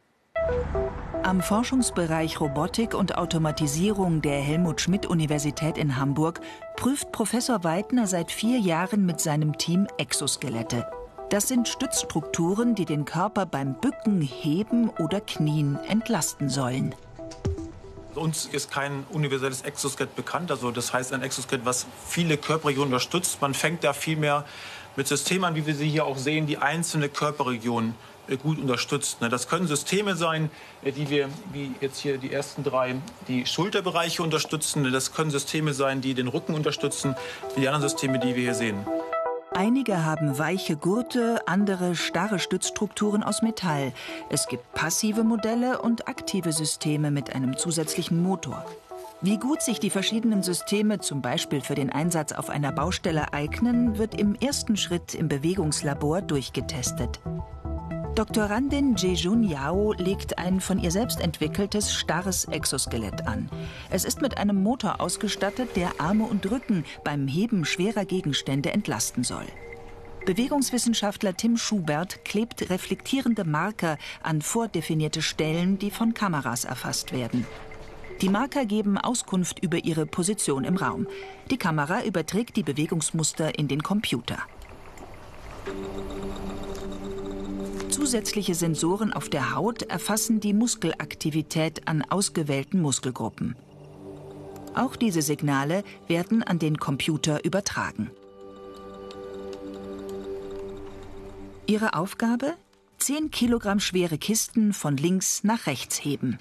Am 1.25 1.41
Forschungsbereich 1.41 2.41
Robotik 2.41 2.95
und 2.95 3.19
Automatisierung 3.19 4.23
der 4.23 4.39
Helmut 4.41 4.81
Schmidt 4.81 5.07
Universität 5.07 5.79
in 5.79 5.97
Hamburg 5.97 6.41
prüft 6.77 7.11
Professor 7.11 7.65
Weidner 7.65 8.07
seit 8.07 8.31
vier 8.31 8.61
Jahren 8.61 9.05
mit 9.05 9.21
seinem 9.21 9.59
Team 9.59 9.89
Exoskelette. 9.99 10.87
Das 11.29 11.49
sind 11.49 11.67
Stützstrukturen, 11.67 12.77
die 12.77 12.85
den 12.85 13.05
Körper 13.05 13.47
beim 13.47 13.75
Bücken, 13.81 14.21
Heben 14.21 14.91
oder 14.91 15.21
Knien 15.21 15.77
entlasten 15.89 16.49
sollen. 16.49 16.95
Uns 18.15 18.47
ist 18.47 18.71
kein 18.71 19.05
universelles 19.11 19.63
Exoskelett 19.63 20.15
bekannt. 20.17 20.51
Also 20.51 20.71
das 20.71 20.93
heißt 20.93 21.13
ein 21.13 21.23
Exoskelett, 21.23 21.65
was 21.65 21.87
viele 22.07 22.37
Körperregionen 22.37 22.93
unterstützt. 22.93 23.41
Man 23.41 23.55
fängt 23.55 23.85
da 23.85 23.93
vielmehr 23.93 24.45
mit 24.97 25.09
Systemen 25.09 25.55
wie 25.55 25.67
wir 25.67 25.75
sie 25.75 25.89
hier 25.89 26.05
auch 26.05 26.19
sehen, 26.19 26.47
die 26.47 26.59
einzelne 26.59 27.09
Körperregion 27.09 27.95
äh, 28.29 28.37
gut 28.37 28.59
unterstützt. 28.59 29.21
Ne? 29.21 29.29
Das 29.29 29.49
können 29.49 29.67
Systeme 29.67 30.17
sein, 30.17 30.51
äh, 30.83 30.93
die 30.93 31.09
wir, 31.09 31.29
wie 31.53 31.73
jetzt 31.81 32.01
hier 32.01 32.19
die 32.19 32.33
ersten 32.33 32.63
drei, 32.63 32.97
die 33.29 33.47
Schulterbereiche 33.47 34.23
unterstützen. 34.23 34.91
Das 34.93 35.13
können 35.13 35.31
Systeme 35.31 35.73
sein, 35.73 36.01
die 36.01 36.15
den 36.15 36.29
Rücken 36.29 36.55
unterstützen, 36.55 37.15
wie 37.55 37.61
die 37.63 37.69
anderen 37.69 37.89
Systeme, 37.89 38.19
die 38.19 38.35
wir 38.35 38.43
hier 38.43 38.55
sehen. 38.55 38.87
Einige 39.55 40.05
haben 40.05 40.39
weiche 40.39 40.77
Gurte, 40.77 41.47
andere 41.47 41.95
starre 41.95 42.39
Stützstrukturen 42.39 43.23
aus 43.23 43.43
Metall. 43.43 43.93
Es 44.31 44.49
gibt 44.49 44.73
passive 44.73 45.25
Modelle 45.25 45.83
und 45.83 46.09
aktive 46.09 46.53
Systeme 46.53 47.11
mit 47.11 47.35
einem 47.35 47.59
zusätzlichen 47.59 48.23
Motor. 48.23 48.65
Wie 49.21 49.37
gut 49.37 49.61
sich 49.61 49.79
die 49.79 49.91
verschiedenen 49.91 50.43
Systeme 50.43 51.01
zum 51.01 51.21
Beispiel 51.21 51.61
für 51.61 51.75
den 51.75 51.91
Einsatz 51.91 52.33
auf 52.33 52.49
einer 52.49 52.73
Baustelle 52.73 53.35
eignen, 53.35 53.99
wird 53.99 54.19
im 54.19 54.35
ersten 54.35 54.77
Schritt 54.77 55.15
im 55.15 55.29
Bewegungslabor 55.29 56.23
durchgetestet. 56.23 57.21
Doktorandin 58.15 58.95
Jejun 58.95 59.43
Yao 59.43 59.95
legt 59.95 60.37
ein 60.37 60.61
von 60.61 60.79
ihr 60.79 60.91
selbst 60.91 61.19
entwickeltes 61.19 61.95
starres 61.95 62.45
Exoskelett 62.45 63.27
an. 63.27 63.49
Es 63.89 64.05
ist 64.05 64.21
mit 64.21 64.37
einem 64.37 64.63
Motor 64.63 65.01
ausgestattet, 65.01 65.77
der 65.77 65.99
Arme 65.99 66.25
und 66.25 66.51
Rücken 66.51 66.85
beim 67.05 67.27
Heben 67.27 67.65
schwerer 67.65 68.05
Gegenstände 68.05 68.71
entlasten 68.71 69.25
soll. 69.25 69.47
Bewegungswissenschaftler 70.27 71.39
Tim 71.39 71.57
Schubert 71.57 72.23
klebt 72.27 72.69
reflektierende 72.69 73.45
Marker 73.45 73.97
an 74.23 74.43
vordefinierte 74.43 75.23
Stellen, 75.23 75.79
die 75.79 75.91
von 75.91 76.13
Kameras 76.13 76.67
erfasst 76.67 77.13
werden. 77.13 77.47
Die 78.21 78.29
Marker 78.29 78.67
geben 78.67 78.99
Auskunft 78.99 79.59
über 79.61 79.85
ihre 79.85 80.05
Position 80.05 80.65
im 80.65 80.77
Raum. 80.77 81.07
Die 81.51 81.57
Kamera 81.57 82.05
überträgt 82.05 82.57
die 82.59 82.63
Bewegungsmuster 82.63 83.59
in 83.59 83.69
den 83.69 83.83
Computer. 83.83 84.37
Zusätzliche 87.93 88.55
Sensoren 88.55 89.13
auf 89.13 89.29
der 89.29 89.55
Haut 89.55 89.83
erfassen 89.83 90.41
die 90.41 90.55
Muskelaktivität 90.55 91.87
an 91.87 92.03
ausgewählten 92.09 92.81
Muskelgruppen. 92.81 93.55
Auch 94.75 94.97
diese 94.97 95.21
Signale 95.21 95.85
werden 96.09 96.43
an 96.43 96.59
den 96.59 96.79
Computer 96.79 97.45
übertragen. 97.45 98.11
Ihre 101.67 101.93
Aufgabe? 101.93 102.55
10 102.97 103.31
Kilogramm 103.31 103.79
schwere 103.79 104.17
Kisten 104.17 104.73
von 104.73 104.97
links 104.97 105.45
nach 105.45 105.67
rechts 105.67 106.03
heben. 106.03 106.39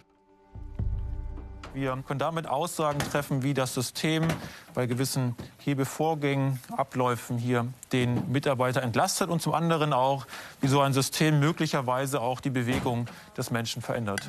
Wir 1.74 1.98
können 2.06 2.20
damit 2.20 2.48
Aussagen 2.48 3.00
treffen, 3.00 3.44
wie 3.44 3.54
das 3.54 3.74
System 3.74 4.28
bei 4.74 4.88
gewissen 4.88 5.36
Hebevorgängen, 5.60 6.60
Abläufen 6.76 7.38
hier 7.38 7.66
den 7.94 8.30
Mitarbeiter 8.32 8.84
entlastet 8.84 9.30
und 9.30 9.42
zum 9.42 9.54
anderen 9.54 9.94
auch, 9.94 10.28
wie 10.60 10.68
so 10.68 10.82
ein 10.82 10.92
System 10.92 11.40
möglicherweise 11.40 12.20
auch 12.20 12.42
die 12.42 12.50
Bewegung 12.50 13.08
des 13.38 13.52
Menschen 13.52 13.82
verändert. 13.82 14.22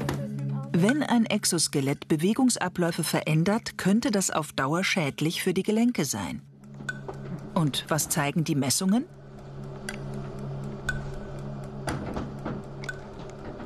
Wenn 0.73 1.03
ein 1.03 1.27
Exoskelett 1.27 2.07
Bewegungsabläufe 2.07 3.03
verändert, 3.03 3.77
könnte 3.77 4.11
das 4.11 4.31
auf 4.31 4.53
Dauer 4.53 4.85
schädlich 4.85 5.43
für 5.43 5.53
die 5.53 5.65
Gelenke 5.65 6.05
sein. 6.05 6.43
Und 7.55 7.85
was 7.89 8.09
zeigen 8.09 8.45
die 8.45 8.55
Messungen? 8.55 9.05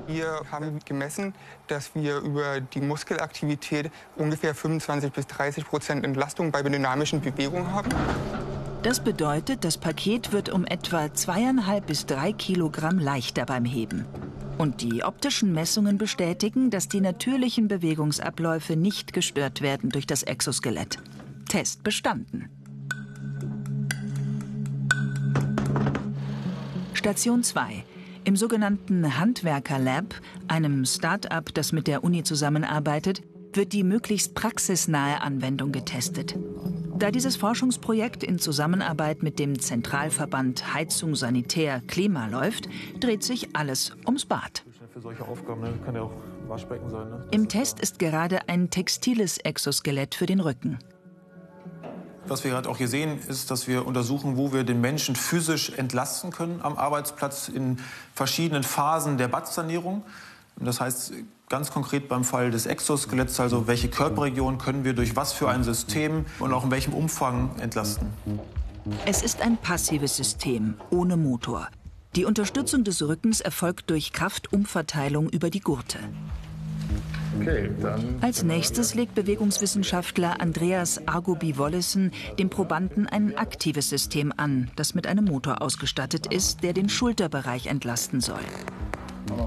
Wir 0.07 0.41
haben 0.53 0.79
gemessen, 0.85 1.35
dass 1.67 1.95
wir 1.95 2.19
über 2.19 2.61
die 2.61 2.81
Muskelaktivität 2.81 3.91
ungefähr 4.17 4.55
25 4.55 5.13
bis 5.13 5.27
30 5.27 5.67
Prozent 5.67 6.05
Entlastung 6.05 6.53
bei 6.53 6.63
dynamischen 6.63 7.21
Bewegungen 7.21 7.73
haben. 7.73 7.91
Das 8.83 9.01
bedeutet, 9.01 9.65
das 9.65 9.79
Paket 9.79 10.33
wird 10.33 10.49
um 10.49 10.65
etwa 10.65 11.13
zweieinhalb 11.13 11.87
bis 11.87 12.07
drei 12.07 12.33
Kilogramm 12.33 12.99
leichter 12.99 13.45
beim 13.45 13.65
Heben. 13.65 14.07
Und 14.59 14.81
die 14.81 15.03
optischen 15.03 15.53
Messungen 15.53 15.99
bestätigen, 15.99 16.71
dass 16.71 16.89
die 16.89 17.01
natürlichen 17.01 17.67
Bewegungsabläufe 17.67 18.77
nicht 18.77 19.13
gestört 19.13 19.61
werden 19.61 19.91
durch 19.91 20.07
das 20.07 20.23
Exoskelett. 20.23 20.99
Test 21.49 21.83
bestanden. 21.83 22.49
Station 26.95 27.43
2. 27.43 27.85
Im 28.27 28.35
sogenannten 28.35 29.21
Handwerker 29.21 29.79
Lab, 29.79 30.17
einem 30.49 30.85
Start-up, 30.85 31.55
das 31.55 31.71
mit 31.71 31.87
der 31.87 32.03
Uni 32.03 32.25
zusammenarbeitet, 32.25 33.23
wird 33.53 33.73
die 33.73 33.85
möglichst 33.85 34.35
praxisnahe 34.35 35.21
Anwendung 35.21 35.71
getestet. 35.71 36.37
Da 36.99 37.13
dieses 37.13 37.37
Forschungsprojekt 37.37 38.25
in 38.25 38.41
Zusammenarbeit 38.41 39.23
mit 39.23 39.39
dem 39.39 39.61
Zentralverband 39.61 40.75
Heizung 40.75 41.15
Sanitär 41.15 41.81
Klima 41.87 42.27
läuft, 42.27 42.69
dreht 42.99 43.23
sich 43.23 43.55
alles 43.55 43.93
ums 44.05 44.27
Bad. 44.27 44.65
Ne? 44.97 45.73
Ne? 46.49 47.29
Im 47.31 47.49
Test 47.49 47.79
ist 47.79 48.01
gerade 48.01 48.49
ein 48.49 48.71
textiles 48.71 49.39
Exoskelett 49.39 50.17
für 50.17 50.27
den 50.27 50.41
Rücken. 50.41 50.79
Was 52.29 52.43
wir 52.43 52.51
gerade 52.51 52.69
auch 52.69 52.77
hier 52.77 52.89
sehen, 52.89 53.21
ist, 53.29 53.51
dass 53.51 53.69
wir 53.69 53.87
untersuchen, 53.87 54.37
wo 54.37 54.53
wir 54.53 54.65
den 54.65 54.81
Menschen 54.81 55.15
physisch 55.15 55.71
entlasten 55.71 56.33
können 56.33 56.61
am 56.63 56.77
Arbeitsplatz 56.77 57.49
in 57.49 57.79
verschiedenen 58.15 58.65
Phasen 58.65 59.17
der 59.17 59.29
Badsanierung. 59.29 60.03
Das 60.59 60.81
heißt, 60.81 61.13
ganz 61.49 61.71
konkret 61.71 62.09
beim 62.09 62.25
Fall 62.25 62.51
des 62.51 62.67
Exoskeletts, 62.67 63.39
also 63.39 63.67
welche 63.67 63.89
Körperregion 63.89 64.59
können 64.59 64.85
wir 64.85 64.95
durch 64.95 65.15
was 65.15 65.33
für 65.33 65.49
ein 65.49 65.63
System 65.63 66.25
und 66.41 66.53
auch 66.53 66.65
in 66.65 66.71
welchem 66.71 66.95
Umfang 66.95 67.51
entlasten. 67.61 68.09
Es 69.05 69.23
ist 69.23 69.43
ein 69.43 69.57
passives 69.57 70.17
System 70.17 70.75
ohne 70.91 71.17
Motor. 71.17 71.69
Die 72.17 72.25
Unterstützung 72.25 72.83
des 72.83 73.03
Rückens 73.03 73.41
erfolgt 73.41 73.91
durch 73.91 74.13
Kraftumverteilung 74.13 75.29
über 75.29 75.51
die 75.51 75.61
Gurte. 75.61 75.99
Okay, 77.41 77.71
Als 78.21 78.43
nächstes 78.43 78.95
legt 78.95 79.15
Bewegungswissenschaftler 79.15 80.41
Andreas 80.41 81.07
Argobi-Wollesen 81.07 82.13
dem 82.39 82.51
Probanden 82.51 83.07
ein 83.07 83.37
aktives 83.37 83.91
System 83.91 84.33
an, 84.37 84.71
das 84.77 84.95
mit 84.95 85.07
einem 85.07 85.25
Motor 85.25 85.63
ausgestattet 85.63 86.33
ist, 86.33 86.63
der 86.63 86.73
den 86.73 86.89
Schulterbereich 86.89 87.67
entlasten 87.67 88.21
soll. 88.21 88.41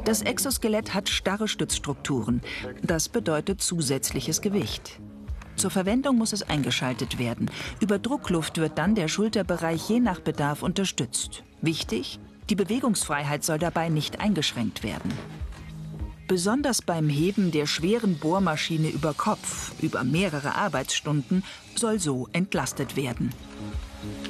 Das 0.06 0.22
Exoskelett 0.22 0.94
hat 0.94 1.10
starre 1.10 1.48
Stützstrukturen. 1.48 2.42
Das 2.84 3.10
bedeutet 3.10 3.62
zusätzliches 3.62 4.42
Gewicht. 4.42 5.00
Zur 5.56 5.72
Verwendung 5.72 6.18
muss 6.18 6.34
es 6.34 6.44
eingeschaltet 6.44 7.20
werden. 7.20 7.52
Über 7.82 8.00
Druckluft 8.00 8.58
wird 8.58 8.78
dann 8.78 8.96
der 8.96 9.08
Schulterbereich 9.08 9.90
je 9.90 10.00
nach 10.00 10.20
Bedarf 10.20 10.64
unterstützt. 10.64 11.44
Wichtig, 11.62 12.20
die 12.50 12.56
Bewegungsfreiheit 12.56 13.44
soll 13.44 13.60
dabei 13.60 13.90
nicht 13.90 14.22
eingeschränkt 14.22 14.84
werden. 14.84 15.12
Besonders 16.30 16.84
beim 16.84 17.10
Heben 17.10 17.50
der 17.50 17.66
schweren 17.66 18.20
Bohrmaschine 18.20 18.90
über 18.90 19.16
Kopf 19.16 19.72
über 19.82 20.04
mehrere 20.04 20.54
Arbeitsstunden 20.54 21.44
soll 21.76 22.00
so 22.00 22.30
entlastet 22.34 22.96
werden. 22.96 23.34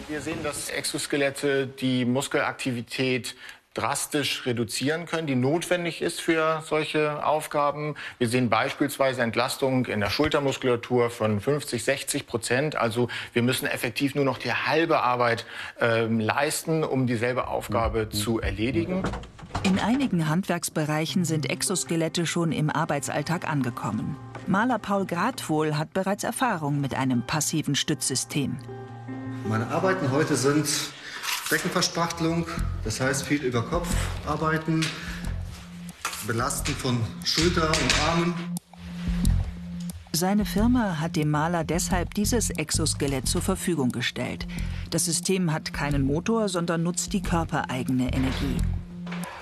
Wir 0.08 0.22
sehen, 0.22 0.42
dass 0.42 0.70
Exoskelette 0.70 1.68
die 1.68 2.06
Muskelaktivität 2.06 3.36
drastisch 3.74 4.46
reduzieren 4.46 5.06
können, 5.06 5.28
die 5.28 5.36
notwendig 5.36 6.02
ist 6.02 6.22
für 6.22 6.64
solche 6.66 7.26
Aufgaben. 7.26 7.96
Wir 8.18 8.28
sehen 8.28 8.50
beispielsweise 8.50 9.22
Entlastung 9.22 9.86
in 9.86 10.00
der 10.00 10.10
Schultermuskulatur 10.10 11.10
von 11.10 11.40
50, 11.40 11.84
60 11.84 12.28
Prozent. 12.28 12.76
Also 12.76 13.10
wir 13.34 13.44
müssen 13.44 13.68
effektiv 13.68 14.16
nur 14.16 14.26
noch 14.26 14.40
die 14.40 14.52
halbe 14.52 15.02
Arbeit 15.02 15.46
äh, 15.80 16.06
leisten, 16.06 16.84
um 16.84 17.06
dieselbe 17.06 17.48
Aufgabe 17.48 18.10
zu 18.10 18.40
erledigen. 18.40 19.04
In 19.64 19.80
einigen 19.80 20.30
Handwerksbereichen 20.30 21.26
sind 21.26 21.50
Exoskelette 21.50 22.26
schon 22.26 22.52
im 22.52 22.70
Arbeitsalltag 22.70 23.48
angekommen. 23.48 24.16
Maler 24.48 24.80
Paul 24.80 25.06
Gradwohl 25.06 25.78
hat 25.78 25.94
bereits 25.94 26.24
Erfahrung 26.24 26.82
mit 26.82 26.96
einem 26.96 27.26
passiven 27.26 27.76
Stützsystem. 27.76 28.58
Meine 29.48 29.68
Arbeiten 29.68 30.12
heute 30.12 30.36
sind 30.36 30.68
Beckenverspachtelung, 31.50 32.46
das 32.84 33.02
heißt 33.02 33.24
viel 33.26 33.42
über 33.44 33.64
Kopf 33.64 33.90
arbeiten, 34.28 34.86
Belasten 36.28 36.76
von 36.76 37.00
Schulter 37.24 37.70
und 37.70 38.00
Armen. 38.08 38.34
Seine 40.12 40.46
Firma 40.46 41.00
hat 41.00 41.16
dem 41.16 41.32
Maler 41.32 41.64
deshalb 41.64 42.14
dieses 42.14 42.52
Exoskelett 42.52 43.28
zur 43.28 43.42
Verfügung 43.42 43.90
gestellt. 43.90 44.48
Das 44.92 45.06
System 45.06 45.52
hat 45.52 45.74
keinen 45.74 46.04
Motor, 46.04 46.50
sondern 46.50 46.84
nutzt 46.84 47.14
die 47.14 47.22
körpereigene 47.22 48.14
Energie. 48.14 48.58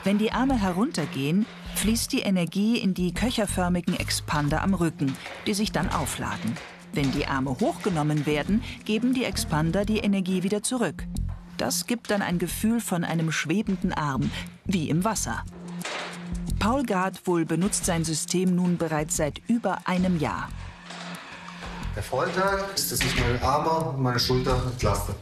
Wenn 0.06 0.18
die 0.18 0.32
Arme 0.32 0.58
heruntergehen, 0.58 1.46
fließt 1.76 2.14
die 2.14 2.22
Energie 2.22 2.78
in 2.78 2.94
die 2.94 3.14
köcherförmigen 3.14 4.00
Expander 4.00 4.62
am 4.62 4.74
Rücken, 4.74 5.14
die 5.46 5.54
sich 5.54 5.74
dann 5.74 5.90
aufladen. 5.90 6.56
Wenn 6.94 7.12
die 7.12 7.28
Arme 7.28 7.50
hochgenommen 7.60 8.26
werden, 8.26 8.64
geben 8.86 9.14
die 9.14 9.26
Expander 9.26 9.84
die 9.84 9.98
Energie 9.98 10.44
wieder 10.44 10.64
zurück. 10.64 11.06
Das 11.58 11.88
gibt 11.88 12.12
dann 12.12 12.22
ein 12.22 12.38
Gefühl 12.38 12.80
von 12.80 13.04
einem 13.04 13.32
schwebenden 13.32 13.92
Arm, 13.94 14.32
wie 14.66 14.90
im 14.90 15.04
Wasser. 15.04 15.44
Paul 16.60 16.84
Gardwohl 16.84 17.46
benutzt 17.46 17.86
sein 17.86 18.04
System 18.04 18.56
nun 18.56 18.78
bereits 18.78 19.18
seit 19.18 19.42
über 19.48 19.80
einem 19.86 20.20
Jahr. 20.20 20.50
Der 21.96 22.04
Vorteil 22.04 22.64
ist, 22.76 22.92
dass 22.92 23.02
ich 23.02 23.20
meine 23.20 23.42
Arme 23.42 23.90
und 23.90 24.02
meine 24.02 24.20
Schulter 24.20 24.62
entlaste. 24.72 25.16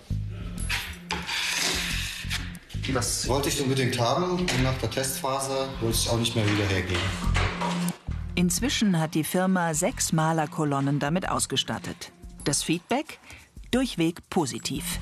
Das 2.94 3.28
wollte 3.28 3.50
ich 3.50 3.62
unbedingt 3.62 3.98
haben 4.00 4.40
und 4.40 4.64
nach 4.64 4.78
der 4.80 4.92
Testphase 4.92 5.68
wollte 5.80 5.98
ich 5.98 6.10
auch 6.10 6.18
nicht 6.18 6.36
mehr 6.36 6.46
wieder 6.46 6.66
hergeben. 6.66 7.02
Inzwischen 8.36 9.00
hat 9.00 9.16
die 9.16 9.24
Firma 9.24 9.74
sechs 9.74 10.12
Malerkolonnen 10.12 11.00
damit 11.00 11.30
ausgestattet. 11.30 12.12
Das 12.44 12.62
Feedback? 12.62 13.20
Durchweg 13.72 14.30
positiv. 14.30 15.00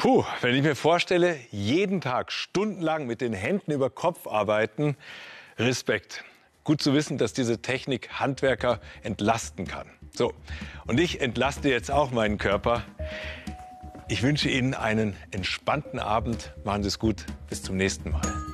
Puh, 0.00 0.24
wenn 0.40 0.54
ich 0.54 0.62
mir 0.62 0.76
vorstelle, 0.76 1.36
jeden 1.50 2.00
Tag 2.00 2.32
stundenlang 2.32 3.06
mit 3.06 3.20
den 3.20 3.34
Händen 3.34 3.70
über 3.70 3.90
Kopf 3.90 4.26
arbeiten, 4.26 4.96
Respekt. 5.58 6.24
Gut 6.64 6.80
zu 6.80 6.94
wissen, 6.94 7.18
dass 7.18 7.34
diese 7.34 7.60
Technik 7.60 8.08
Handwerker 8.18 8.80
entlasten 9.02 9.66
kann. 9.66 9.90
So, 10.14 10.32
und 10.86 10.98
ich 10.98 11.20
entlaste 11.20 11.68
jetzt 11.68 11.90
auch 11.90 12.12
meinen 12.12 12.38
Körper. 12.38 12.82
Ich 14.08 14.22
wünsche 14.22 14.48
Ihnen 14.48 14.72
einen 14.72 15.18
entspannten 15.32 15.98
Abend. 15.98 16.54
Machen 16.64 16.82
Sie 16.82 16.88
es 16.88 16.98
gut. 16.98 17.26
Bis 17.50 17.62
zum 17.62 17.76
nächsten 17.76 18.10
Mal. 18.10 18.49